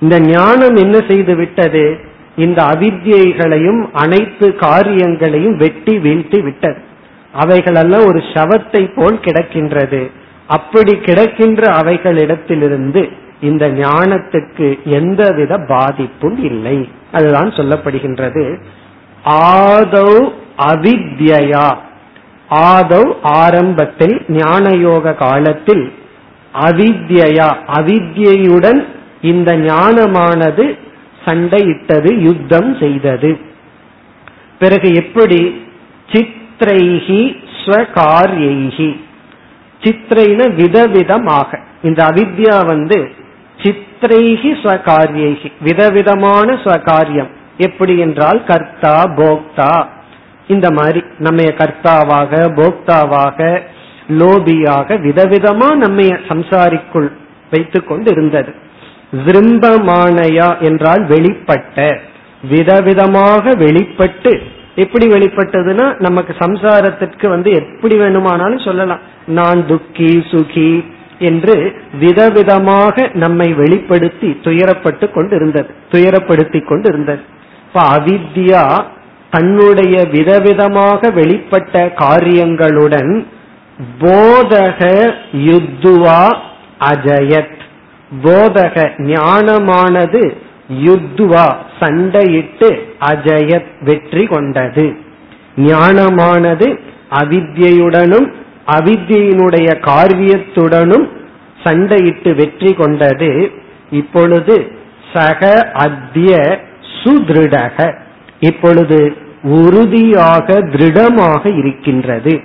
[0.00, 1.96] இந்த ஞானம் என்ன செய்து விட்டது?
[2.36, 6.80] இந்த அவித்யைகளையும் அனைத்து காரியங்களையும் வெட்டி வீழ்த்தி விட்டது.
[7.32, 10.10] அவைகளெல்லாம் ஒரு சவத்தை போல் கிடக்கின்றது.
[10.46, 13.10] அப்படி கிடக்கின்ற அவைகளிடத்திலிருந்து
[13.40, 16.88] இந்த ஞானத்துக்கு எந்தவித பாதிப்பும் இல்லை.
[17.12, 18.62] அதுதான் சொல்லப்படுகின்றது.
[19.24, 21.76] ஆதௌ அவித்யா.
[22.50, 25.92] ஆதௌ ஆரம்பத்தில் ஞானயோக காலத்தில்
[26.54, 27.54] அவித்யா.
[27.72, 28.84] அவித்யுடன்
[29.20, 30.78] இந்த ஞானமானது
[31.24, 33.38] சண்டையிட்டது யுத்தம் செய்தது.
[34.58, 35.66] பிறகு எப்படி?
[36.12, 39.00] சித்ரைஹி ஸ்வகாரியைகி
[39.80, 41.58] சித்திரைன விதவிதமாக.
[41.82, 43.18] இந்த அவித்யா வந்து
[43.62, 47.30] சித்திரைஹி ஸ்வகாரியேகி விதவிதமான ஸ்வகாரியம்.
[47.58, 49.72] எப்படி என்றால் கர்த்தா போக்தா.
[50.48, 53.38] இந்த மாதிரி நம்ம கர்த்தாவாக போக்தாவாக
[54.20, 57.08] லோபியாக விதவிதமா நம்ம சம்சாரிக்குள்
[57.50, 58.52] வைத்து கொண்டு இருந்தது
[59.26, 61.76] விரும்பமானயா என்றால் வெளிப்பட்ட.
[62.50, 64.32] விதவிதமாக வெளிப்பட்டு.
[64.74, 69.02] எப்படி வெளிப்பட்டதுன்னா நமக்கு சம்சாரத்திற்கு வந்து எப்படி வேணுமானாலும் சொல்லலாம்.
[69.38, 70.70] நான் துக்கி சுகி
[71.20, 71.54] என்று
[72.00, 77.22] விதவிதமாக நம்மை வெளிப்படுத்தி துயரப்பட்டு கொண்டு இருந்தது துயரப்படுத்தி கொண்டிருந்தது.
[77.66, 78.64] இப்ப அவித்யா
[79.30, 83.12] தன்னுடைய விதவிதமாக வெளிப்பட்ட காரியங்களுடன்
[84.00, 84.80] போதக
[85.48, 86.22] யுத்துவா
[86.90, 87.58] அஜயத்.
[88.22, 88.76] போதக
[89.10, 90.22] ஞானமானது
[90.86, 91.46] யுத்துவா
[91.80, 92.68] சண்டையிட்டு
[93.10, 94.86] அஜயத் வெற்றி கொண்டது.
[95.56, 96.68] ஞானமானது
[97.20, 98.28] அவித்யுடனும்
[98.66, 101.06] அவித்தியினுடைய காரியத்துடனும்
[101.64, 103.50] சண்டையிட்டு வெற்றி கொண்டது
[103.90, 104.72] இப்பொழுது
[105.12, 106.60] சக அத்திய
[107.04, 107.94] சுதிருடக.
[108.40, 112.40] இப்பொழுது உறுதியாக திருடமாக இருக்கின்றது.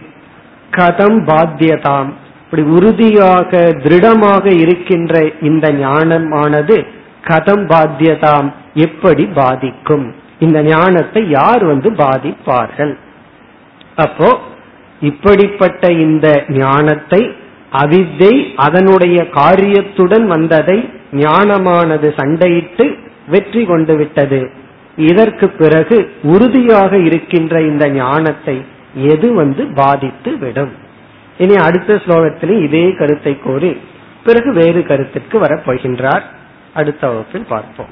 [0.71, 2.09] கதம் பாத்தியதாம்.
[2.43, 6.85] இப்படி உறுதியாக திருடமாக இருக்கின்ற இந்த ஞானமானது
[7.23, 10.15] கதம் பாத்தியதாம் எப்படி பாதிக்கும்?
[10.39, 12.97] இந்த ஞானத்தை யார் வந்து பாதிப்பார்கள்?
[13.95, 14.39] அப்போ
[15.01, 17.35] இப்படிப்பட்ட இந்த ஞானத்தை
[17.71, 24.49] அவித்தை அதனுடைய காரியத்துடன் வந்ததை ஞானமானது சண்டையிட்டு வெற்றி கொண்டு விட்டது.
[24.95, 30.73] இதற்கு பிறகு உறுதியாக இருக்கின்ற இந்த ஞானத்தை எது வந்து பாதித்து விடும்.
[31.37, 33.77] இனி அடுத்த ஸ்லோகத்திலும் இதே கருத்தை கூறி
[34.23, 36.23] பிறகு வேறு கருத்திற்கு வரப்போகின்றார்.
[36.73, 37.91] அடுத்த வகுப்பில் பார்ப்போம்.